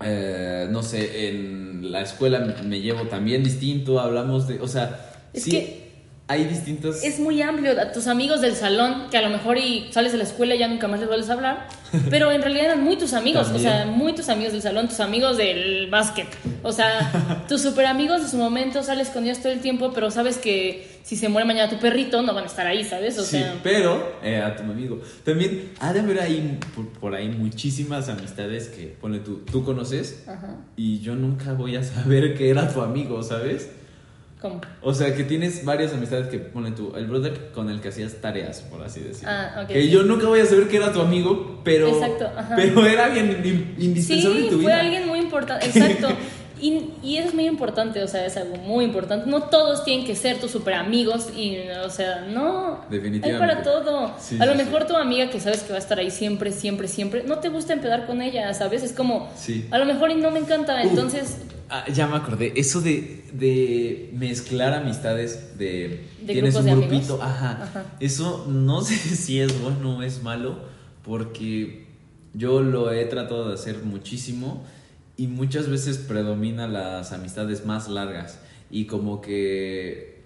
[0.03, 5.45] eh, no sé, en la escuela me llevo también distinto, hablamos de, o sea, es
[5.45, 5.82] que
[6.29, 7.03] hay distintos...
[7.03, 7.79] Es muy amplio.
[7.81, 10.59] A tus amigos del salón, que a lo mejor y sales de la escuela y
[10.59, 11.69] ya nunca más les vuelves a hablar,
[12.11, 15.01] pero en realidad eran muy tus amigos, o sea, muy tus amigos del salón, tus
[15.01, 16.29] amigos del básquet.
[16.63, 20.11] O sea, tus super amigos de su momento, sales con ellos todo el tiempo, pero
[20.11, 23.19] sabes que si se muere mañana tu perrito, no van a estar ahí, ¿sabes?
[23.19, 25.01] O sí, sea, pero eh, a tu amigo.
[25.25, 30.23] También ha de haber ahí por, por ahí muchísimas amistades que, pone tú, tú conoces
[30.27, 30.57] Ajá.
[30.77, 33.69] y yo nunca voy a saber que era tu amigo, ¿sabes?
[34.43, 34.61] ¿Cómo?
[34.83, 38.15] O sea, que tienes varias amistades que pone tú, el brother con el que hacías
[38.21, 39.31] tareas, por así decirlo.
[39.33, 41.89] Ah, ok, Que yo nunca voy a saber que era tu amigo, pero.
[41.89, 42.55] Exacto, ajá.
[42.57, 44.81] Pero era alguien in- indispensable Sí, en tu fue vida.
[44.81, 46.09] alguien muy importante, exacto.
[46.61, 49.29] Y, y eso es muy importante, o sea, es algo muy importante.
[49.29, 52.85] No todos tienen que ser tus super amigos y, o sea, no.
[52.89, 53.33] Definitivamente.
[53.45, 54.13] Hay para todo.
[54.21, 54.65] Sí, a lo sí, sí.
[54.65, 57.49] mejor tu amiga que sabes que va a estar ahí siempre, siempre, siempre, no te
[57.49, 58.85] gusta empedar con ella, ¿sabes?
[58.85, 59.67] Es como, Sí.
[59.73, 60.91] a lo mejor y no me encanta, Uf.
[60.91, 61.39] entonces,
[61.75, 62.53] Ah, ya me acordé.
[62.57, 66.07] Eso de, de mezclar amistades, de.
[66.21, 67.63] ¿De tienes un de grupito, ajá.
[67.63, 67.85] Ajá.
[67.99, 70.59] Eso no sé si es bueno o es malo,
[71.03, 71.87] porque
[72.35, 74.63] yo lo he tratado de hacer muchísimo
[75.17, 78.39] y muchas veces predomina las amistades más largas
[78.71, 80.23] y como que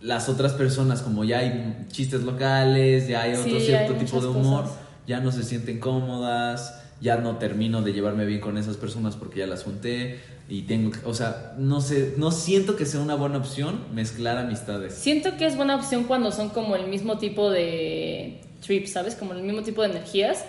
[0.00, 4.20] las otras personas, como ya hay chistes locales, ya hay Sí, otro hay cierto tipo
[4.20, 4.78] de humor, cosas.
[5.06, 9.40] ya no se sienten cómodas, ya no termino de llevarme bien con esas personas porque
[9.40, 13.38] ya las junté y tengo, o sea, no sé, no siento que sea una buena
[13.38, 14.94] opción mezclar amistades.
[14.94, 19.14] siento que es buena opción cuando son como el mismo tipo de trips, ¿sabes?
[19.14, 20.44] Como el mismo tipo de energías,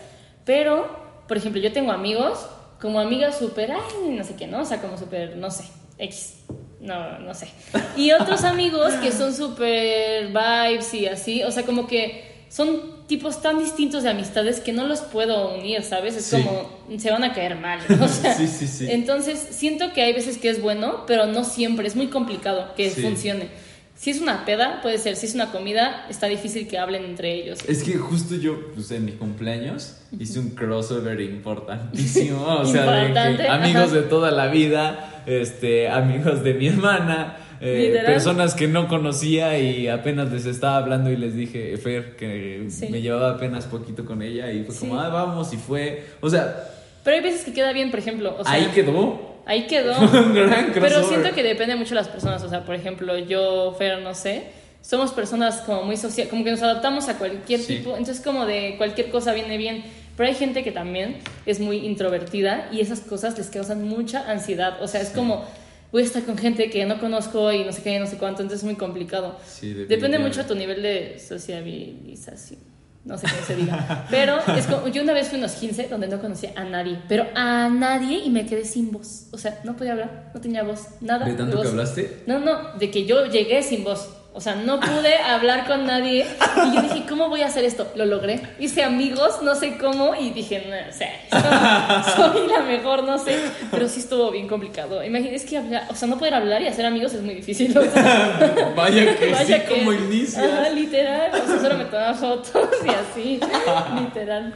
[0.45, 0.87] pero,
[1.27, 2.47] por ejemplo, yo tengo amigos,
[2.81, 4.61] como amigas súper, ay, no sé qué, ¿no?
[4.61, 5.65] O sea, como súper, no sé,
[5.97, 6.37] X.
[6.79, 7.49] No, no sé.
[7.97, 13.41] Y otros amigos que son súper vibes y así, o sea, como que son tipos
[13.41, 16.15] tan distintos de amistades que no los puedo unir, ¿sabes?
[16.15, 16.41] Es Sí.
[16.41, 17.79] como, se van a caer mal.
[18.01, 18.87] O sea, Sí, sí, sí.
[18.89, 22.89] Entonces, siento que hay veces que es bueno, pero no siempre, es muy complicado que
[22.91, 23.01] Sí.
[23.01, 23.47] funcione.
[23.95, 27.33] Si es una peda, puede ser, si es una comida, está difícil que hablen entre
[27.33, 27.59] ellos.
[27.67, 32.45] Es que justo yo, pues en mi cumpleaños, hice un crossover importantísimo.
[32.45, 33.95] O sea, de que amigos ajá.
[33.95, 39.87] de toda la vida, este, amigos de mi hermana, eh, personas que no conocía y
[39.87, 42.87] apenas les estaba hablando y les dije, Fer, que Sí.
[42.89, 44.79] me llevaba apenas poquito con ella y fue Sí.
[44.81, 46.03] como, ah, vamos, y fue.
[46.21, 46.65] O sea,
[47.03, 48.35] Pero hay veces que queda bien, por ejemplo.
[48.37, 49.39] O sea, ahí quedó.
[49.45, 49.93] Ahí quedó.
[50.73, 52.43] Pero siento que depende mucho de las personas.
[52.43, 54.43] O sea, por ejemplo, yo, Fer, no sé.
[54.81, 57.77] Somos personas como muy sociales, como que nos adaptamos a cualquier Sí.
[57.77, 57.91] tipo.
[57.97, 59.83] Entonces, como de cualquier cosa viene bien.
[60.17, 64.77] Pero hay gente que también es muy introvertida y esas cosas les causan mucha ansiedad.
[64.81, 65.45] O sea, es como,
[65.91, 68.41] voy a estar con gente que no conozco y no sé qué, no sé cuánto.
[68.41, 69.37] Entonces es muy complicado.
[69.45, 72.59] Sí, Depende mucho de tu nivel de sociabilización.
[73.05, 74.05] No sé cómo se diga.
[74.09, 76.99] Pero es como, yo una vez fui a unos 15 donde no conocía a nadie.
[77.07, 79.27] Pero a nadie y me quedé sin voz.
[79.31, 81.25] O sea, no podía hablar, no tenía voz, nada.
[81.25, 81.65] ¿De tanto voz.
[81.65, 82.23] que hablaste?
[82.27, 84.09] No, no, de que yo llegué sin voz.
[84.31, 86.25] O sea, no pude hablar con nadie.
[86.67, 87.91] Y yo dije, ¿cómo voy a hacer esto?
[87.95, 88.39] Lo logré.
[88.59, 90.13] Hice amigos, no sé cómo.
[90.15, 93.37] Y dije, no, o sea, soy, soy la mejor, no sé.
[93.71, 95.03] Pero sí estuvo bien complicado.
[95.03, 97.75] Imagínate, es que hablar, o sea, no poder hablar y hacer amigos es muy difícil.
[97.77, 98.71] o sea.
[98.75, 100.43] Vaya que Vaya sí, que- como inicia.
[100.45, 101.31] Ajá, literal.
[101.33, 103.39] O sea, solo me tomaba fotos y así.
[103.99, 104.53] literal.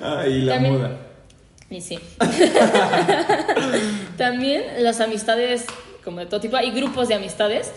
[0.00, 0.90] Ay, la También- moda.
[1.70, 1.98] Y sí.
[4.16, 5.66] También las amistades,
[6.04, 7.72] como de todo tipo, hay grupos de amistades,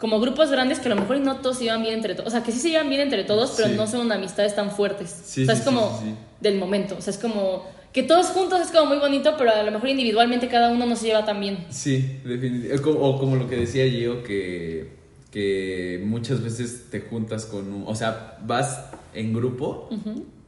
[0.00, 2.28] como grupos grandes que a lo mejor no todos se llevan bien entre todos.
[2.28, 3.74] O sea, que sí se llevan bien entre todos, pero Sí.
[3.76, 5.10] no son amistades tan fuertes.
[5.24, 6.00] Sí, o sea, sí, es como
[6.40, 6.96] del momento.
[6.98, 9.88] O sea, es como que todos juntos es como muy bonito, pero a lo mejor
[9.90, 11.66] individualmente cada uno no se lleva tan bien.
[11.70, 12.88] Sí, definitivamente.
[12.98, 14.92] O como lo que decía yo, que,
[15.30, 17.84] que muchas veces te juntas con un...
[17.86, 19.88] O sea, vas en grupo,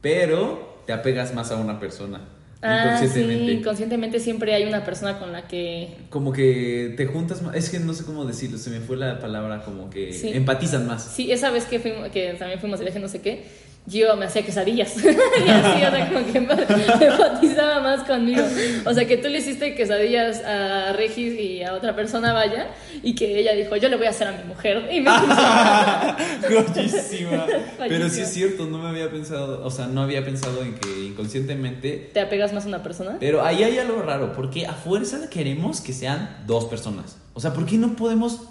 [0.01, 2.21] pero te apegas más a una persona.
[2.63, 3.45] Ah, inconscientemente.
[3.45, 5.89] sí, inconscientemente siempre hay una persona con la que...
[6.09, 7.55] Como que te juntas más...
[7.55, 10.29] Es que no sé cómo decirlo, se me fue la palabra como que Sí.
[10.33, 11.03] empatizan más.
[11.03, 13.43] Sí, esa vez que, fuimos, que también fuimos de viaje, no sé qué,
[13.85, 14.95] yo me hacía quesadillas.
[15.03, 18.43] y así, o sea, como que empatizaba más conmigo.
[18.85, 22.69] O sea, que tú le hiciste quesadillas a Regis y a otra persona, vaya,
[23.01, 24.87] y que ella dijo, yo le voy a hacer a mi mujer.
[24.91, 25.11] Y me
[26.49, 27.45] Joyísima.
[27.77, 31.05] Pero sí es cierto, no me había pensado, o sea, no había pensado en que
[31.05, 33.17] inconscientemente ¿Te apegas más a una persona?
[33.19, 37.17] Pero ahí hay algo raro, porque a fuerza queremos que sean dos personas.
[37.33, 38.41] O sea, ¿por qué no podemos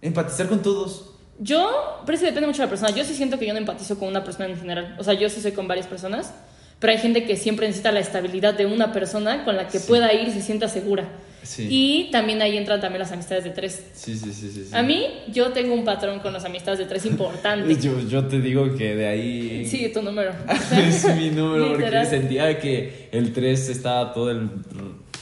[0.00, 1.17] empatizar con todos?
[1.38, 2.90] Yo, pero eso depende mucho de la persona.
[2.90, 4.96] Yo sí siento que yo no empatizo con una persona en general.
[4.98, 6.34] O sea, yo sí soy con varias personas,
[6.80, 9.86] pero hay gente que siempre necesita la estabilidad de una persona con la que Sí.
[9.88, 11.08] pueda ir y se sienta segura.
[11.44, 11.66] Sí.
[11.70, 13.82] Y también ahí entran también las amistades de tres.
[13.94, 14.64] Sí, sí, sí, sí.
[14.64, 14.70] sí.
[14.72, 17.74] A mí, yo tengo un patrón con las amistades de tres importante.
[17.80, 19.64] Yo, yo te digo que de ahí...
[19.64, 20.32] Sí, tu número.
[20.88, 24.48] es mi número, porque sentía que el 3 estaba todo el...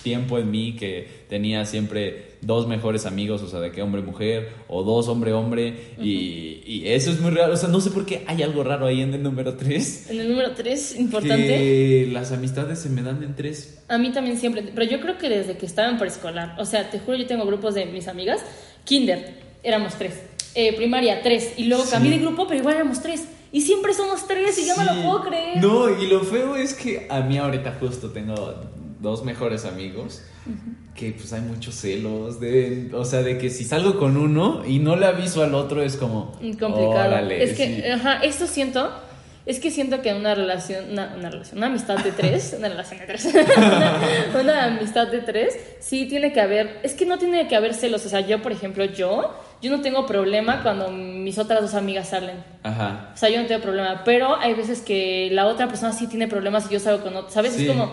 [0.02, 4.82] tiempo en mí que tenía siempre dos mejores amigos, o sea, de que hombre-mujer, o
[4.82, 7.54] dos hombre-hombre, y, y eso es muy raro.
[7.54, 10.10] O sea, no sé por qué hay algo raro ahí en el número 3.
[10.10, 11.46] En el número 3, importante.
[11.46, 13.82] Que las amistades se me dan en tres.
[13.88, 16.90] A mí también siempre, pero yo creo que desde que estaba en preescolar, o sea,
[16.90, 18.40] te juro, yo tengo grupos de mis amigas,
[18.84, 20.20] kinder, éramos tres,
[20.54, 21.90] eh, primaria, tres, y luego Sí.
[21.90, 25.02] cambié de grupo, pero igual éramos tres, y siempre somos tres, y yo no lo
[25.02, 25.62] puedo creer.
[25.62, 28.34] No, y lo feo es que a mí ahorita justo tengo
[29.00, 30.22] dos mejores amigos
[30.94, 34.78] que pues hay muchos celos de, o sea, de que si salgo con uno y
[34.78, 36.90] no le aviso al otro es como complicado.
[36.90, 37.86] órale, es que, sí.
[37.86, 38.90] ajá, esto siento,
[39.44, 43.00] es que siento que una relación, una, una relación, una amistad de tres, una relación
[43.00, 44.00] de tres, una,
[44.40, 48.06] una amistad de tres, sí tiene que haber, es que no tiene que haber celos,
[48.06, 52.10] o sea, yo, por ejemplo, yo, yo no tengo problema cuando mis otras dos amigas
[52.10, 52.36] salen.
[52.62, 53.10] Ajá.
[53.12, 56.28] O sea, yo no tengo problema, pero hay veces que la otra persona sí tiene
[56.28, 57.52] problemas y yo salgo con otra, ¿sabes?
[57.52, 57.66] Sí.
[57.66, 57.92] Es como,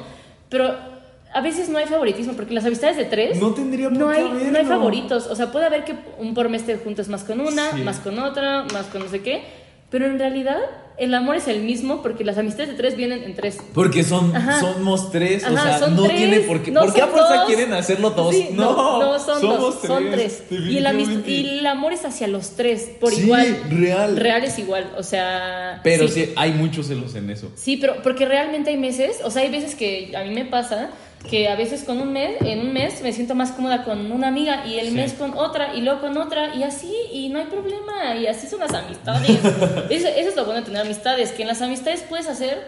[0.49, 0.92] pero
[1.33, 4.17] a veces no hay favoritismo, porque las amistades de tres No tendría por no qué
[4.17, 5.27] hay, no hay favoritos.
[5.27, 7.81] O sea, puede haber que un por mes te juntes más con una, Sí.
[7.81, 9.43] más con otra, más con no sé qué,
[9.89, 10.57] pero en realidad
[10.95, 13.57] el amor es el mismo porque las amistades de tres vienen en tres.
[13.73, 14.59] Porque son, Ajá.
[14.59, 16.69] somos tres, o sea, son no tres, tiene por qué.
[16.69, 18.33] no ¿Por qué a fuerza quieren hacerlo dos?
[18.35, 20.43] Sí, no, no, son somos dos, son tres.
[20.51, 23.57] Y el, y el amor es hacia los tres, por Sí, igual.
[23.71, 24.17] real.
[24.17, 25.79] Real es igual, o sea.
[25.83, 26.31] Pero sí.
[26.35, 27.51] hay muchos celos en eso.
[27.55, 30.91] Sí, pero porque realmente hay meses, o sea, hay veces que a mí me pasa
[31.29, 34.27] que a veces con un mes, en un mes me siento más cómoda con una
[34.27, 34.93] amiga y el Sí.
[34.95, 38.45] mes con otra y luego con otra y así y no hay problema y así
[38.47, 39.29] son las amistades.
[39.89, 42.61] eso, eso es lo bueno de tener amistades, que en las amistades puedes hacer,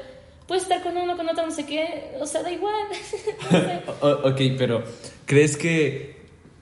[0.47, 2.73] puedes estar con uno, con otro, no sé qué, o sea, da igual.
[3.51, 3.81] No sé.
[4.01, 4.83] O- ok, pero
[5.25, 6.15] ¿crees que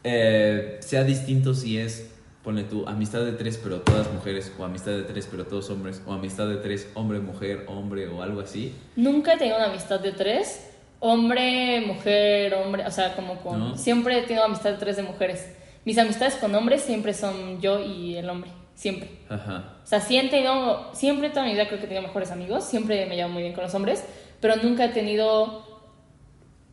[0.04, 2.10] eh, sea distinto si es,
[2.44, 6.02] ponle tú, amistad de tres pero todas mujeres, o amistad de tres pero todos hombres,
[6.08, 8.74] o amistad de tres hombre, mujer, hombre, o algo así?
[8.96, 10.72] Nunca he tenido una amistad de tres,
[11.06, 13.60] hombre, mujer, hombre, o sea, como con...
[13.60, 13.78] No.
[13.78, 15.46] Siempre he tenido amistad tres de mujeres.
[15.84, 19.10] Mis amistades con hombres siempre son yo y el hombre, siempre.
[19.28, 19.80] Ajá.
[19.84, 23.06] O sea, he tenido, siempre toda mi vida creo que he tenido mejores amigos, siempre
[23.06, 24.02] me llevo muy bien con los hombres,
[24.40, 25.82] pero nunca he tenido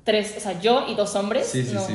[0.05, 1.49] tres, o sea, yo y dos hombres.
[1.49, 1.85] Sí, sí, no.
[1.85, 1.95] sí.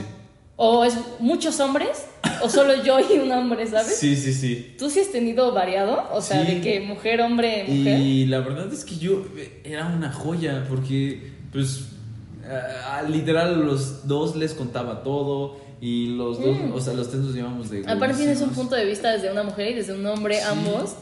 [0.57, 2.05] O es muchos hombres,
[2.41, 3.95] o solo yo y un hombre, ¿sabes?
[3.95, 4.75] Sí, sí, sí.
[4.77, 6.09] ¿Tú sí has tenido variado?
[6.11, 6.55] O sea, Sí.
[6.55, 7.97] de que mujer, hombre, mujer.
[7.97, 11.94] Y la verdad es que yo eh, era una joya porque, pues,
[12.49, 17.33] ah, literal, los dos les contaba todo y los dos, o sea, los tres nos
[17.33, 17.81] llevamos de.
[17.81, 17.89] Mm.
[17.89, 20.41] Aparte tienes un punto de vista desde una mujer y desde un hombre, Sí.
[20.47, 20.95] ambos.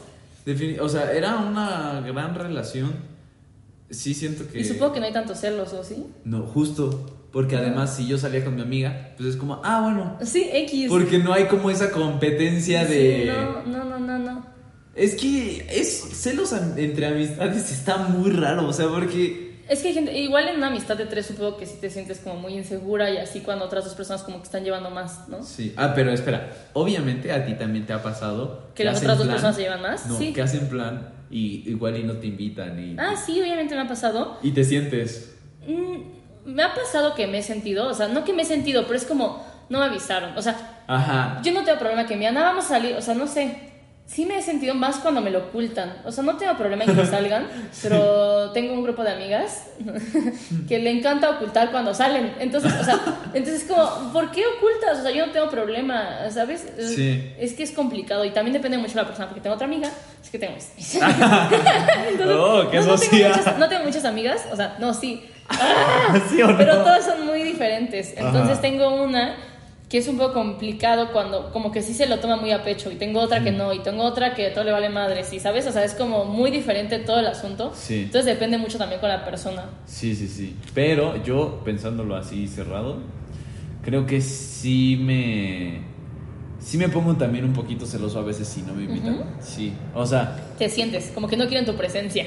[0.46, 2.92] Defini- o sea, era una gran relación.
[3.90, 4.60] Sí, siento que.
[4.60, 6.04] Y supongo que no hay tantos celos, ¿o sí?
[6.24, 7.10] No, justo.
[7.32, 10.16] Porque además, si yo salía con mi amiga, pues es como, ah, bueno.
[10.22, 10.86] Sí, X.
[10.88, 13.22] Porque no hay como esa competencia de.
[13.24, 14.46] Sí, no, no, no, no, no.
[14.94, 19.43] Es que es celos entre amistades está muy raro, o sea, porque.
[19.68, 22.20] Es que hay gente, igual en una amistad de tres supongo que sí te sientes
[22.20, 25.42] como muy insegura y así cuando otras dos personas como que están llevando más, ¿no?
[25.42, 25.72] Sí.
[25.76, 26.50] Ah, pero espera.
[26.74, 28.68] Obviamente a ti también te ha pasado.
[28.74, 30.06] ¿Que las otras dos plan- personas se llevan más?
[30.06, 30.32] No, Sí.
[30.32, 32.96] que hacen plan y igual y no te invitan y.
[32.98, 34.38] Ah, sí, obviamente me ha pasado.
[34.42, 35.36] Y te sientes.
[35.66, 38.82] Mm, me ha pasado que me he sentido, o sea, no que me he sentido,
[38.84, 40.36] pero es como, no me avisaron.
[40.36, 41.40] O sea, Ajá.
[41.42, 43.70] yo no tengo problema que me digan, ah, vamos a salir, o sea, no sé.
[44.06, 45.96] Sí me he sentido más cuando me lo ocultan.
[46.04, 47.46] O sea, no tengo problema en que salgan,
[47.82, 49.68] pero tengo un grupo de amigas
[50.68, 52.34] que le encanta ocultar cuando salen.
[52.38, 53.00] Entonces, o sea,
[53.32, 54.98] entonces es como, ¿por qué ocultas?
[54.98, 56.66] O sea, yo no tengo problema, ¿sabes?
[56.78, 57.32] Sí.
[57.38, 59.88] Es que es complicado y también depende mucho de la persona, porque tengo otra amiga,
[60.22, 60.54] es que tengo...
[62.08, 65.24] Entonces, Oh, qué no, no tengo muchas, no tengo muchas amigas, o sea, no, sí,
[66.30, 66.56] ¿Sí o no?
[66.58, 68.14] pero todas son muy diferentes.
[68.16, 68.60] Entonces Ajá.
[68.60, 69.36] tengo una
[69.94, 72.90] que es un poco complicado cuando como que sí se lo toma muy a pecho
[72.90, 75.68] y tengo otra que no y tengo otra que todo le vale madre, sí, ¿sabes?
[75.68, 77.70] O sea, es como muy diferente todo el asunto.
[77.76, 78.02] Sí.
[78.02, 79.66] Entonces depende mucho también con la persona.
[79.86, 80.56] Sí, sí, sí.
[80.74, 82.96] Pero yo, pensándolo así cerrado,
[83.84, 85.82] creo que sí me.
[86.64, 89.22] Sí me pongo también un poquito celoso a veces si no me invitan.
[89.40, 89.74] Sí.
[89.94, 92.24] O sea, Te sientes como que no quieren tu presencia.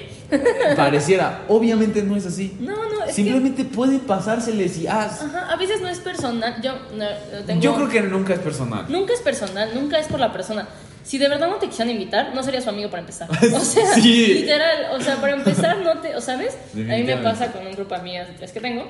[0.75, 1.43] pareciera.
[1.47, 2.55] Obviamente no es así.
[2.59, 4.87] No, no, es Simplemente puede pasárseles y.
[4.87, 6.61] Ah, ajá, a veces no es personal.
[6.61, 7.05] Yo no,
[7.39, 8.85] no tengo yo creo que nunca es personal.
[8.89, 10.67] nunca es personal, nunca es por la persona.
[11.03, 13.29] Si de verdad no te quisieran invitar, no sería su amigo para empezar.
[13.55, 14.27] O sea, Sí.
[14.41, 17.73] literal, o sea, para empezar no te, o sabes, a mí me pasa con un
[17.73, 18.85] grupo de amigas de tres que tengo,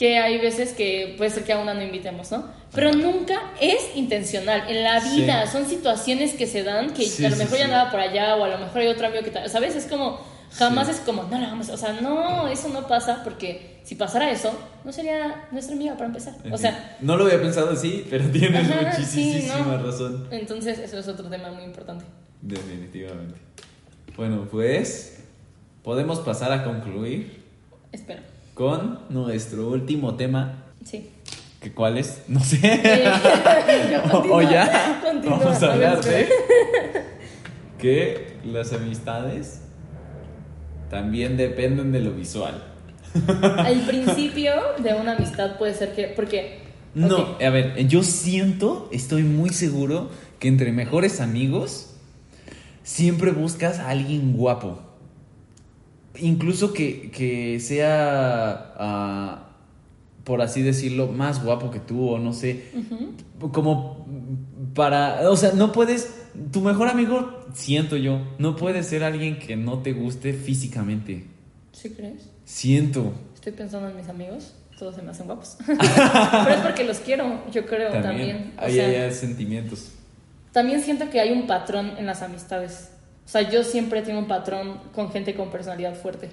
[0.00, 2.44] que hay veces que puede ser que a una no invitemos, ¿no?
[2.74, 4.64] Pero nunca es intencional.
[4.66, 5.20] En la Sí.
[5.20, 7.70] vida son situaciones que se dan que Sí, a lo sí, mejor ya sí.
[7.70, 9.76] andaba por allá o a lo mejor hay otro amigo que tal, ¿sabes?
[9.76, 10.18] Es como
[10.52, 10.94] jamás Sí.
[10.94, 14.58] es como, no la vamos, o sea, no, eso no pasa porque si pasara eso,
[14.84, 16.32] no sería nuestra amiga para empezar.
[16.50, 19.82] O sea, no lo había pensado así, pero tienes Ajá, muchísima sí, ¿no?
[19.84, 20.28] razón.
[20.30, 22.06] entonces eso es otro tema muy importante.
[22.40, 23.34] Definitivamente.
[24.16, 25.22] Bueno, pues
[25.84, 27.42] podemos pasar a concluir
[27.92, 28.22] Espera.
[28.60, 31.08] Con nuestro último tema Sí.
[31.62, 32.24] ¿Qué, ¿Cuál es?
[32.28, 32.58] No sé.
[34.04, 35.00] O, continúa, o ya.
[35.02, 35.38] continúa.
[35.38, 36.28] Vamos a hablar de
[37.78, 39.62] que las amistades
[40.90, 42.62] también dependen de lo visual.
[43.56, 46.08] Al principio de una amistad puede ser que.
[46.08, 46.58] Porque.
[46.94, 51.94] No, a ver, yo siento, estoy muy seguro que entre mejores amigos
[52.82, 54.89] siempre buscas a alguien guapo.
[56.20, 59.48] Incluso que, que sea, ah,
[60.24, 62.66] por así decirlo, más guapo que tú o no sé.
[63.52, 64.06] Como
[64.74, 66.14] para, o sea, no puedes,
[66.52, 71.26] tu mejor amigo, siento yo, no puede ser alguien que no te guste físicamente.
[71.72, 72.28] ¿Sí crees?
[72.44, 73.12] Siento.
[73.34, 74.54] Estoy pensando en mis amigos.
[74.78, 75.58] Todos se me hacen guapos.
[75.66, 78.02] Pero es porque los quiero, yo creo también.
[78.02, 79.92] También, O ahí sea, hay sentimientos.
[80.52, 82.90] También siento que hay un patrón en las amistades.
[83.30, 86.30] O sea, yo siempre tengo un patrón con gente con personalidad fuerte.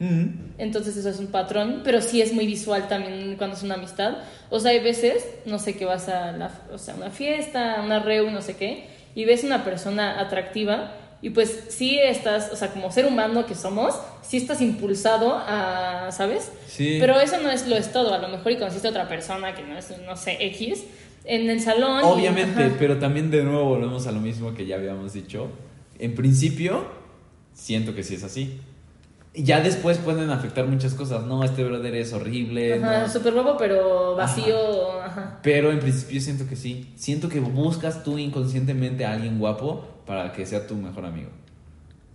[0.00, 0.54] Mm.
[0.58, 4.16] Entonces eso es un patrón, pero sí es muy visual también cuando es una amistad.
[4.50, 8.00] O sea, hay veces, no sé, que vas a la, o sea, una fiesta, una
[8.00, 12.72] reunión, no sé qué, y ves una persona atractiva y pues sí estás, o sea,
[12.72, 16.50] como ser humano que somos, sí estás impulsado a, ¿sabes?
[16.66, 16.96] Sí.
[16.98, 18.12] Pero eso no es lo es todo.
[18.12, 20.82] A lo mejor y conociste a otra persona que no es, no sé, X,
[21.24, 22.00] en el salón.
[22.02, 25.48] Obviamente, pero también de nuevo volvemos a lo mismo que ya habíamos dicho.
[26.02, 26.84] En principio,
[27.54, 28.58] siento que sí es así.
[29.34, 31.26] Ya después pueden afectar muchas cosas.
[31.26, 32.74] No, este brother es horrible.
[32.74, 33.08] Ajá, no.
[33.08, 35.00] súper guapo, pero vacío.
[35.00, 35.38] Ajá.
[35.44, 36.90] Pero en principio siento que sí.
[36.96, 41.30] Siento que buscas tú inconscientemente a alguien guapo para que sea tu mejor amigo.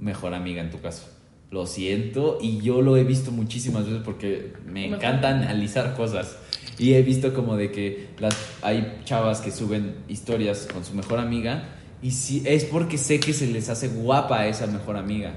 [0.01, 1.07] Mejor amiga en tu caso.
[1.49, 6.35] Lo siento y yo lo he visto muchísimas veces porque me encanta analizar cosas.
[6.77, 11.19] Y he visto como de que las, hay chavas que suben historias con su mejor
[11.19, 15.33] amiga y si es porque sé que se les hace guapa a esa mejor amiga.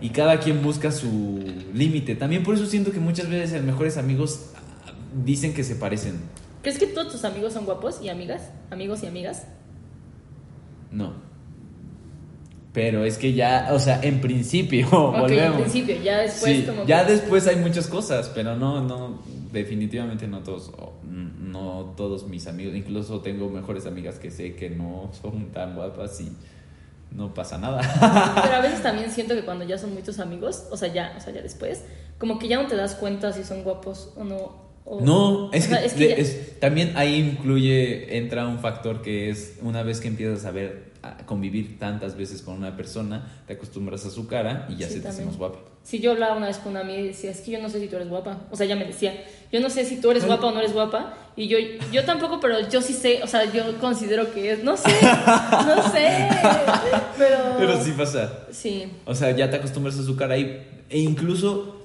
[0.00, 1.42] Y cada quien busca su
[1.72, 2.14] límite.
[2.14, 4.50] También por eso siento que muchas veces los mejores amigos
[4.86, 4.92] ah,
[5.24, 6.20] dicen que se parecen.
[6.62, 8.50] ¿Crees que todos tus amigos son guapos y amigas?
[8.70, 9.44] Amigos y amigas.
[10.90, 11.23] No.
[12.74, 15.56] Pero es que ya, o sea, en principio, volvemos.
[15.56, 19.22] en principio, ya después Sí, como ya que- después hay muchas cosas, pero no, no,
[19.52, 20.70] definitivamente no todos,
[21.08, 26.20] no todos mis amigos, incluso tengo mejores amigas que sé que no son tan guapas
[26.20, 26.32] y
[27.12, 27.80] no pasa nada.
[28.42, 31.14] Pero a veces también siento que cuando ya son muy tus amigos, o sea, ya,
[31.16, 31.84] o sea, ya después,
[32.18, 34.64] como que ya no te das cuenta si son guapos o no.
[34.84, 39.30] o- No, es o sea, que, ya- es- también ahí incluye, entra un factor que
[39.30, 40.92] es una vez que empiezas a ver,
[41.26, 45.00] convivir tantas veces con una persona, te acostumbras a su cara y ya Sí, se
[45.00, 45.58] te hace más guapa.
[45.82, 47.78] Si yo hablaba una vez con una amiga y decía, es que yo no sé
[47.80, 48.38] si tú eres guapa.
[48.50, 49.12] O sea, ella me decía,
[49.52, 51.14] yo no sé si tú eres guapa o no eres guapa.
[51.36, 51.58] Y yo,
[51.92, 54.88] yo tampoco, pero yo sí sé, o sea, yo considero que es, no sé,
[55.66, 56.28] no sé.
[57.18, 57.36] Pero.
[57.58, 58.46] Pero sí pasa.
[58.50, 58.90] Sí.
[59.04, 61.80] O sea, ya te acostumbras a su cara y, e incluso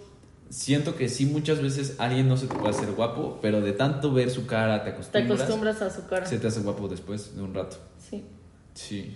[0.50, 4.12] siento que sí muchas veces alguien no se te puede hacer guapo, pero de tanto
[4.14, 5.42] ver su cara te Te acostumbras.
[5.42, 6.26] acostumbras a su cara.
[6.26, 7.78] Se te hace guapo después de un rato.
[7.98, 8.24] Sí.
[8.80, 9.16] Sí.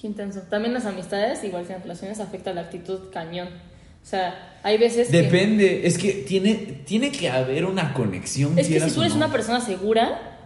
[0.00, 0.40] Qué intenso.
[0.50, 3.48] También las amistades, igual que en relaciones, afecta la actitud cañón.
[3.48, 5.22] O sea, hay veces que...
[5.22, 6.54] Depende, es que tiene,
[6.84, 8.58] tiene que haber una conexión.
[8.58, 9.18] Es que si tú eres no.
[9.18, 10.38] una persona segura,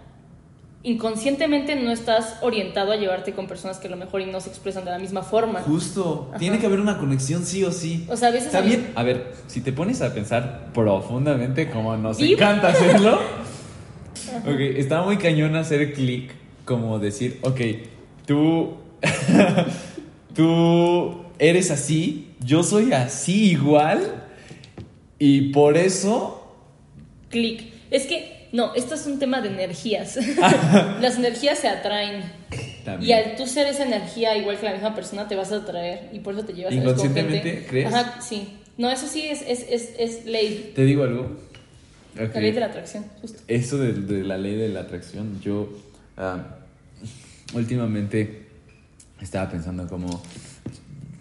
[0.82, 4.50] inconscientemente no estás orientado a llevarte con personas que a lo mejor y no se
[4.50, 5.60] expresan de la misma forma.
[5.60, 6.38] Justo, Ajá.
[6.38, 8.06] tiene que haber una conexión sí o sí.
[8.08, 8.52] O sea, a veces...
[8.54, 8.92] Mí- bien.
[8.94, 13.14] A ver, si te pones a pensar profundamente como nos encanta hacerlo.
[14.46, 16.32] ok, está muy cañón hacer clic,
[16.64, 17.60] como decir, ok,
[18.30, 18.76] tú,
[20.36, 24.22] tú eres así, yo soy así igual,
[25.18, 26.36] y por eso,
[27.28, 27.72] Clic.
[27.90, 30.16] Es que, no, esto es un tema de energías.
[31.00, 32.22] Las energías se atraen.
[32.52, 33.18] Y también.
[33.18, 36.08] al tú ser esa energía igual que la misma persona, te vas a atraer.
[36.12, 37.66] Y por eso te llevas a con ¿Inconscientemente gente.
[37.66, 37.92] crees?
[37.92, 38.58] Ajá, sí.
[38.78, 40.72] No, eso sí es, es, es, es ley.
[40.76, 41.36] ¿Te digo algo?
[42.14, 43.42] La ley de la atracción, justo.
[43.48, 45.68] Eso de, de la ley de la atracción, yo
[46.16, 46.59] ah,
[47.54, 48.48] últimamente
[49.20, 50.22] estaba pensando como,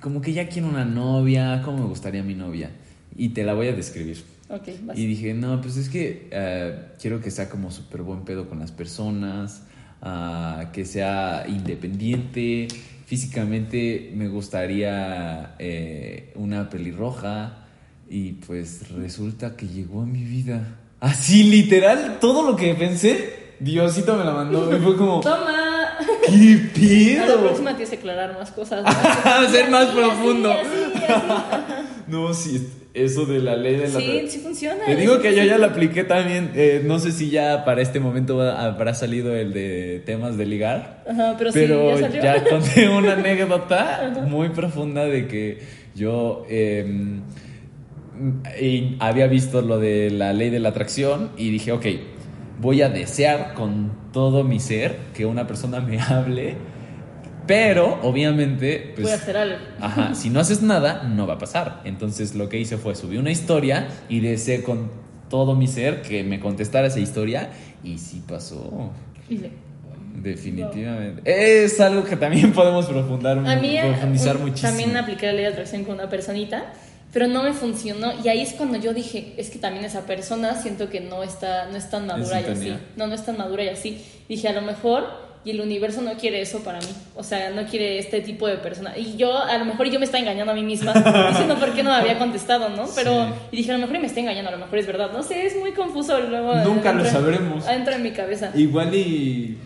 [0.02, 2.72] como que ya quiero una novia, cómo me gustaría mi novia.
[3.16, 4.24] Y te la voy a describir.
[4.50, 4.98] Ok, vas.
[4.98, 8.60] Y dije, no, pues es que eh, quiero que sea como súper buen pedo con
[8.60, 9.64] las personas,
[10.02, 12.68] ah, que sea independiente.
[13.06, 17.66] Físicamente me gustaría eh, una pelirroja.
[18.10, 20.80] Y pues resulta que llegó a mi vida.
[21.00, 24.76] Así, literal, todo lo que pensé, Diosito me la mandó.
[24.76, 25.69] Y fue como, ¡Toma!
[26.76, 28.84] ¿Qué A la próxima tienes que aclarar más cosas.
[28.84, 29.50] ¿no?
[29.52, 30.52] Ser más Así, profundo.
[30.52, 30.62] así,
[30.96, 31.24] así, así.
[32.08, 34.84] No, sí, eso de la ley de la Sí, sí funciona.
[34.86, 36.52] Te digo sí que yo ya la apliqué también.
[36.56, 40.46] eh, no sé si ya para este momento va- habrá salido el de temas de
[40.48, 41.04] ligar.
[41.08, 42.24] Ajá, pero, sí, ya salió.
[42.24, 45.60] ya conté una anécdota muy profunda de que
[45.94, 47.20] yo eh,
[48.60, 51.86] y había visto lo de la ley de la atracción y dije, ok,
[52.60, 56.56] voy a desear con todo mi ser que una persona me hable,
[57.48, 59.56] pero obviamente, pues, Voy a hacer algo.
[59.80, 61.82] Ajá, si no haces nada, no va a pasar.
[61.86, 64.92] Entonces lo que hice fue subí una historia y deseé con
[65.30, 67.50] todo mi ser que me contestara esa historia
[67.84, 68.92] y sí pasó.
[70.22, 71.22] Definitivamente.
[71.26, 74.70] Es algo que también podemos profundar, A mí profundizar un- muchísimo.
[74.70, 76.74] también apliqué la ley de atracción con una personita,
[77.12, 80.56] pero no me funcionó y ahí es cuando yo dije, es que también esa persona
[80.62, 82.74] siento que no está no es tan madura y así.
[82.96, 84.04] No, no es tan madura y así.
[84.28, 86.88] Dije, a lo mejor y el universo no quiere eso para mí.
[87.16, 88.98] O sea, no quiere este tipo de persona.
[88.98, 90.94] Y yo, a lo mejor yo me estaba engañando a mí misma,
[91.30, 92.86] diciendo por qué no me había contestado, ¿no?
[92.94, 93.34] Pero, Sí.
[93.54, 95.12] y dije, a lo mejor me está engañando, a lo mejor es verdad.
[95.14, 96.56] No sé, es muy confuso luego.
[96.56, 97.66] Nunca lo sabremos.
[97.66, 98.52] Adentro de mi cabeza.
[98.54, 99.58] Igual y.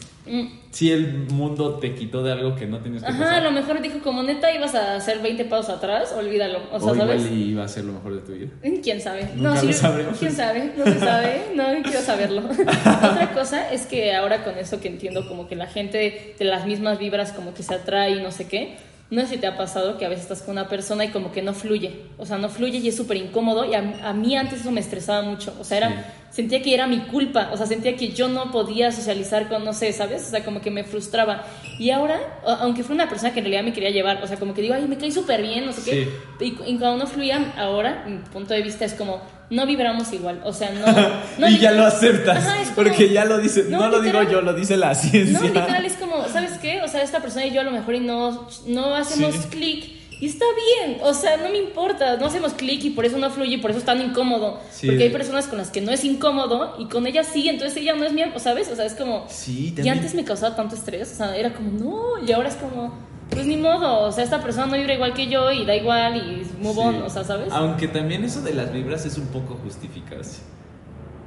[0.71, 3.81] si el mundo te quitó de algo que no tienes que Ajá, a lo mejor
[3.81, 6.59] dijo, como neta ibas a hacer 20 pasos atrás, olvídalo.
[6.71, 7.21] O sea, o ¿sabes?
[7.21, 8.51] igual iba a ser lo mejor de tu vida.
[8.63, 9.29] Mm, ¿Quién sabe?
[9.35, 10.17] Nunca sí, lo sabremos.
[10.17, 10.73] ¿Quién sabe?
[10.77, 11.43] No se sabe.
[11.55, 12.41] No quiero saberlo.
[12.49, 16.65] Otra cosa es que ahora con eso que entiendo, como que la gente de las
[16.65, 18.77] mismas vibras como que se atrae y no sé qué.
[19.13, 21.31] No sé si te ha pasado que a veces estás con una persona y como
[21.31, 22.01] que no fluye.
[22.17, 23.63] O sea, no fluye y es súper incómodo.
[23.63, 25.53] Y a, a mí antes eso me estresaba mucho.
[25.59, 25.95] O sea, era, Sí.
[26.41, 27.49] sentía que era mi culpa.
[27.53, 30.23] O sea, sentía que yo no podía socializar con, no sé, ¿sabes?
[30.27, 31.43] O sea, como que me frustraba.
[31.77, 34.53] Y ahora, aunque fue una persona que en realidad me quería llevar, o sea, como
[34.55, 36.07] que digo, ay, me cae súper bien, no sé qué.
[36.39, 36.57] Sí.
[36.65, 39.21] Y, y cuando no fluía, ahora, mi punto de vista es como,
[39.53, 40.41] no vibramos igual.
[40.43, 40.85] O sea, no.
[41.37, 42.37] no y ya lo aceptas.
[42.45, 43.65] Ajá, como- porque ya lo dice.
[43.69, 45.39] No, No, lo digo yo, lo dice la ciencia.
[45.39, 46.81] No, literal, es como, ¿sabes qué?
[46.81, 49.47] O sea, esta persona y yo a lo mejor y no, no hacemos Sí.
[49.49, 50.03] clic.
[50.19, 50.45] Y está
[50.85, 53.57] bien, o sea, no me importa, no hacemos clic y por eso no fluye y
[53.57, 54.57] por eso es tan incómodo.
[54.71, 54.87] Sí.
[54.87, 57.93] Porque hay personas con las que no es incómodo y con ellas sí, entonces ella
[57.93, 58.69] no es mía, ¿sabes?
[58.69, 59.25] O sea, es como...
[59.27, 62.55] Sí, Y antes me causaba tanto estrés, o sea, era como, no, y ahora es
[62.55, 62.93] como,
[63.33, 66.15] pues ni modo, o sea, esta persona no vibra igual que yo y da igual
[66.17, 67.01] y move on, Sí.
[67.05, 67.47] o sea, ¿sabes?
[67.51, 70.41] Aunque también eso de las vibras es un poco justificarse.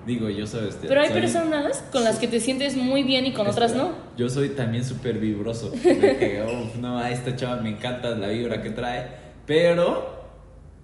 [0.07, 0.79] Digo, yo sabes.
[0.81, 3.91] Pero hay soy- personas con las que te sientes muy bien y con otras no.
[4.17, 5.71] Yo soy también súper vibroso.
[5.71, 9.09] De que, "Uf, no, a esta chava me encanta la vibra que trae.
[9.47, 10.15] Pero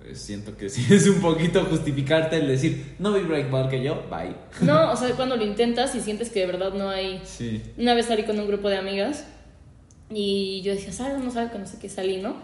[0.00, 4.02] pues, siento que sí es un poquito justificarte el decir, no vibra igual que yo,
[4.10, 4.34] bye.
[4.60, 7.20] No, o sea, cuando lo intentas y sientes que de verdad no hay...
[7.24, 7.62] Sí.
[7.78, 9.24] Una vez salí con un grupo de amigas
[10.14, 11.18] y yo decía, ¿sabes?
[11.18, 12.36] No que no sé qué salí, ¿no?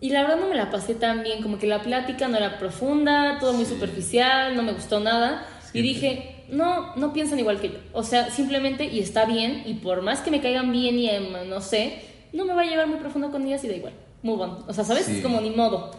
[0.00, 2.58] Y la verdad no me la pasé tan bien, como que la plática no era
[2.58, 3.72] profunda, todo muy Sí.
[3.74, 5.44] superficial, no me gustó nada.
[5.72, 5.82] Y Sí.
[5.82, 7.74] dije, no, no piensan igual que yo.
[7.92, 11.24] O sea, simplemente, y está bien, y por más que me caigan bien y em,
[11.48, 11.98] no sé,
[12.32, 13.92] no me va a llevar muy profundo con ellas y da igual.
[14.22, 14.64] Move on.
[14.68, 15.06] O sea, ¿sabes?
[15.06, 15.16] Sí.
[15.16, 15.90] Es como ni modo.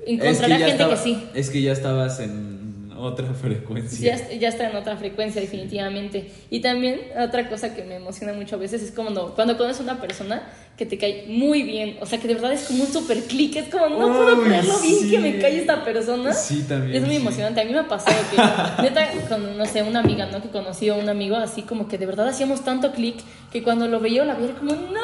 [0.00, 1.24] Es Encontrará ya gente estaba- que sí.
[1.34, 2.63] Es que ya estabas en
[3.04, 4.16] otra frecuencia.
[4.16, 6.30] Ya, ya está en otra frecuencia, definitivamente.
[6.50, 9.82] Y también, otra cosa que me emociona mucho a veces es cuando, cuando conoces a
[9.84, 10.42] una persona
[10.76, 11.98] que te cae muy bien.
[12.00, 13.56] O sea, que de verdad es como un super clic.
[13.56, 15.10] Es como, no puedo Uy, creer lo bien sí.
[15.10, 16.32] que me cae esta persona.
[16.32, 17.20] Sí, también, Es muy sí.
[17.20, 17.60] emocionante.
[17.60, 18.36] A mí me ha pasado que,
[18.82, 20.42] neta, con, no sé, una amiga, ¿no?
[20.42, 23.16] Que conocí a un amigo así como que de verdad hacíamos tanto clic
[23.52, 25.00] que cuando lo veía o la veía era como, no, no,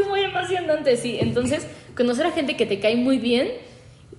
[0.00, 1.18] es muy emocionante, sí.
[1.20, 3.48] Entonces, conocer a gente que te cae muy bien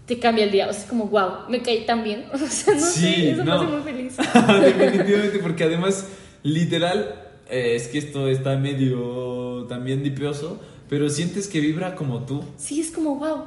[0.06, 0.68] te cambia el día.
[0.70, 2.26] O sea, es como, wow, me caí tan bien.
[2.34, 3.58] O sea, no Sí, sé, eso no.
[3.60, 4.18] me hace muy feliz.
[4.78, 6.08] Definitivamente, porque además,
[6.44, 7.16] literal,
[7.50, 12.44] eh, es que esto está medio también dipioso, pero sientes que vibra como tú.
[12.58, 13.46] Sí, es como, wow,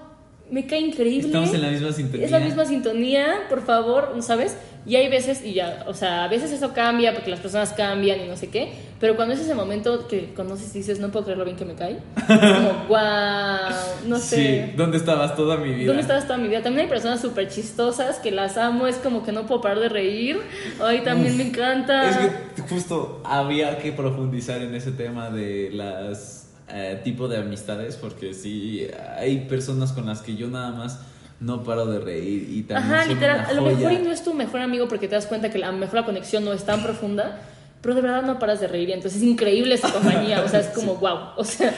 [0.50, 1.28] me cae increíble.
[1.28, 2.24] Estamos en la misma sintonía.
[2.26, 4.57] Es la misma sintonía, por favor, ¿sabes?
[4.87, 8.20] Y hay veces, y ya, o sea, a veces eso cambia porque las personas cambian
[8.20, 11.24] y no sé qué, pero cuando es ese momento que conoces y dices, no puedo
[11.24, 13.76] creer lo bien que me cae, es como, wow,
[14.07, 14.37] no sé.
[14.37, 15.89] Sí, ¿dónde estabas toda mi vida?
[15.89, 16.62] ¿Dónde estabas toda mi vida?
[16.62, 19.89] También hay personas súper chistosas que las amo, es como que no puedo parar de
[19.89, 20.41] reír.
[20.80, 22.09] Ay, también me encanta.
[22.09, 22.16] Es
[22.55, 28.34] que justo había que profundizar en ese tema de las eh, tipo de amistades, porque
[28.34, 31.01] sí, hay personas con las que yo nada más
[31.41, 33.41] no paro de reír y también Ajá, literal.
[33.41, 35.70] A lo mejor y no es tu mejor amigo porque te das cuenta que a
[35.70, 37.41] lo mejor la conexión no es tan profunda,
[37.82, 38.89] pero de verdad no paras de reír.
[38.89, 40.43] y Entonces es increíble esa compañía.
[40.43, 41.18] O sea, es como wow.
[41.37, 41.72] O sea,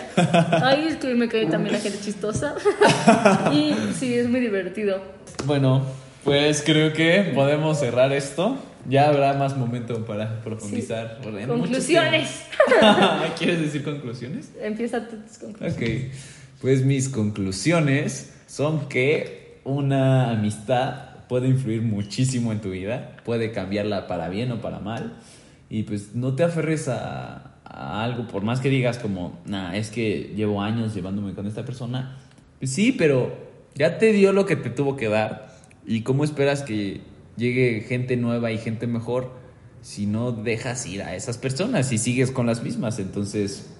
[0.62, 2.54] ay, es que me cae también la gente chistosa.
[3.52, 5.00] Y sí, es muy divertido.
[5.44, 5.82] Bueno,
[6.24, 8.58] pues creo que podemos cerrar esto.
[8.88, 11.18] Ya habrá más momento para profundizar.
[11.22, 12.42] muchos Conclusiones.
[13.38, 14.50] ¿Quieres decir conclusiones?
[14.60, 15.74] Empieza tus conclusiones.
[15.74, 23.52] Ok, pues mis conclusiones son que una amistad puede influir muchísimo en tu vida, puede
[23.52, 25.18] cambiarla para bien o para mal,
[25.70, 30.32] y pues no te aferres a, algo, por más que digas como, nah, es que
[30.34, 32.16] llevo años llevándome con esta persona,
[32.58, 33.36] pues sí, pero
[33.74, 35.48] ya te dio lo que te tuvo que dar,
[35.86, 37.02] y cómo esperas que
[37.36, 39.32] llegue gente nueva y gente mejor
[39.80, 43.74] si no dejas ir a esas personas y sigues con las mismas, entonces...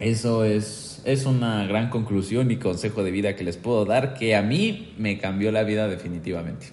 [0.00, 4.36] Eso es, es una gran conclusión y consejo de vida que les puedo dar que
[4.36, 6.68] a mí me cambió la vida definitivamente.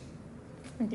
[0.79, 0.93] Ok.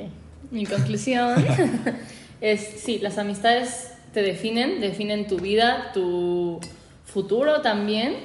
[0.50, 1.44] Mi conclusión
[2.40, 6.58] Es, sí, las amistades te definen, definen tu vida, tu
[7.04, 8.16] futuro también.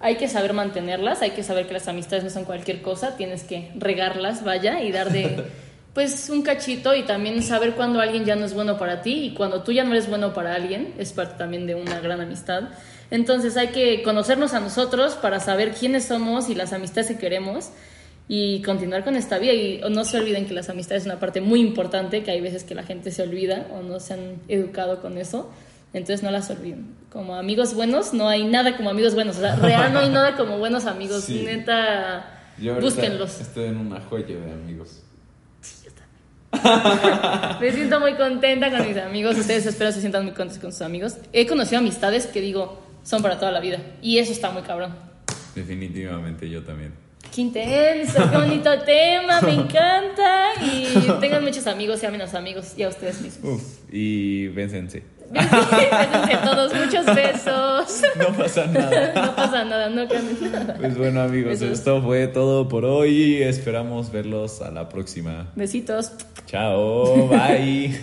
[0.00, 3.42] Hay que saber mantenerlas, hay que saber que las amistades no son cualquier cosa, tienes
[3.42, 5.44] que regarlas, vaya, y dar de,
[5.94, 9.34] pues, un cachito y también saber cuando alguien ya no es bueno para ti y
[9.34, 12.68] cuando tú ya no eres bueno para alguien, es parte también de una gran amistad.
[13.14, 17.68] Entonces hay que conocernos a nosotros para saber quiénes somos y las amistades que queremos
[18.26, 19.52] y continuar con esta vida.
[19.52, 22.64] Y no se olviden que las amistades es una parte muy importante, que hay veces
[22.64, 25.48] que la gente se olvida o no se han educado con eso.
[25.92, 26.92] Entonces no las olviden.
[27.08, 29.36] Como amigos buenos, no hay nada como amigos buenos.
[29.36, 31.22] O sea, real no hay nada como buenos amigos.
[31.22, 31.44] Sí.
[31.44, 33.40] Neta, Yo búsquenlos.
[33.40, 35.02] Estoy en una joya de amigos.
[37.60, 39.38] Me siento muy contenta con mis amigos.
[39.38, 41.14] Ustedes espero se sientan muy contentos con sus amigos.
[41.32, 43.78] He conocido amistades que digo son para toda la vida.
[44.02, 44.92] Y eso está muy cabrón.
[45.54, 46.92] Definitivamente yo también.
[47.32, 50.52] Qué intenso, qué bonito tema, me encanta.
[50.62, 50.86] Y
[51.20, 53.54] tengan muchos amigos y amen a amigos y a ustedes mismos.
[53.54, 55.02] Uf, y vénsense.
[55.34, 58.02] Bésense todos, muchos besos.
[58.16, 59.12] No pasa nada.
[59.14, 60.76] No pasa nada, no cambien nada.
[60.78, 61.78] Pues bueno amigos, Besos.
[61.78, 63.42] esto fue todo por hoy.
[63.42, 65.50] Esperamos verlos a la próxima.
[65.56, 66.12] Besitos.
[66.46, 67.98] Chao, bye.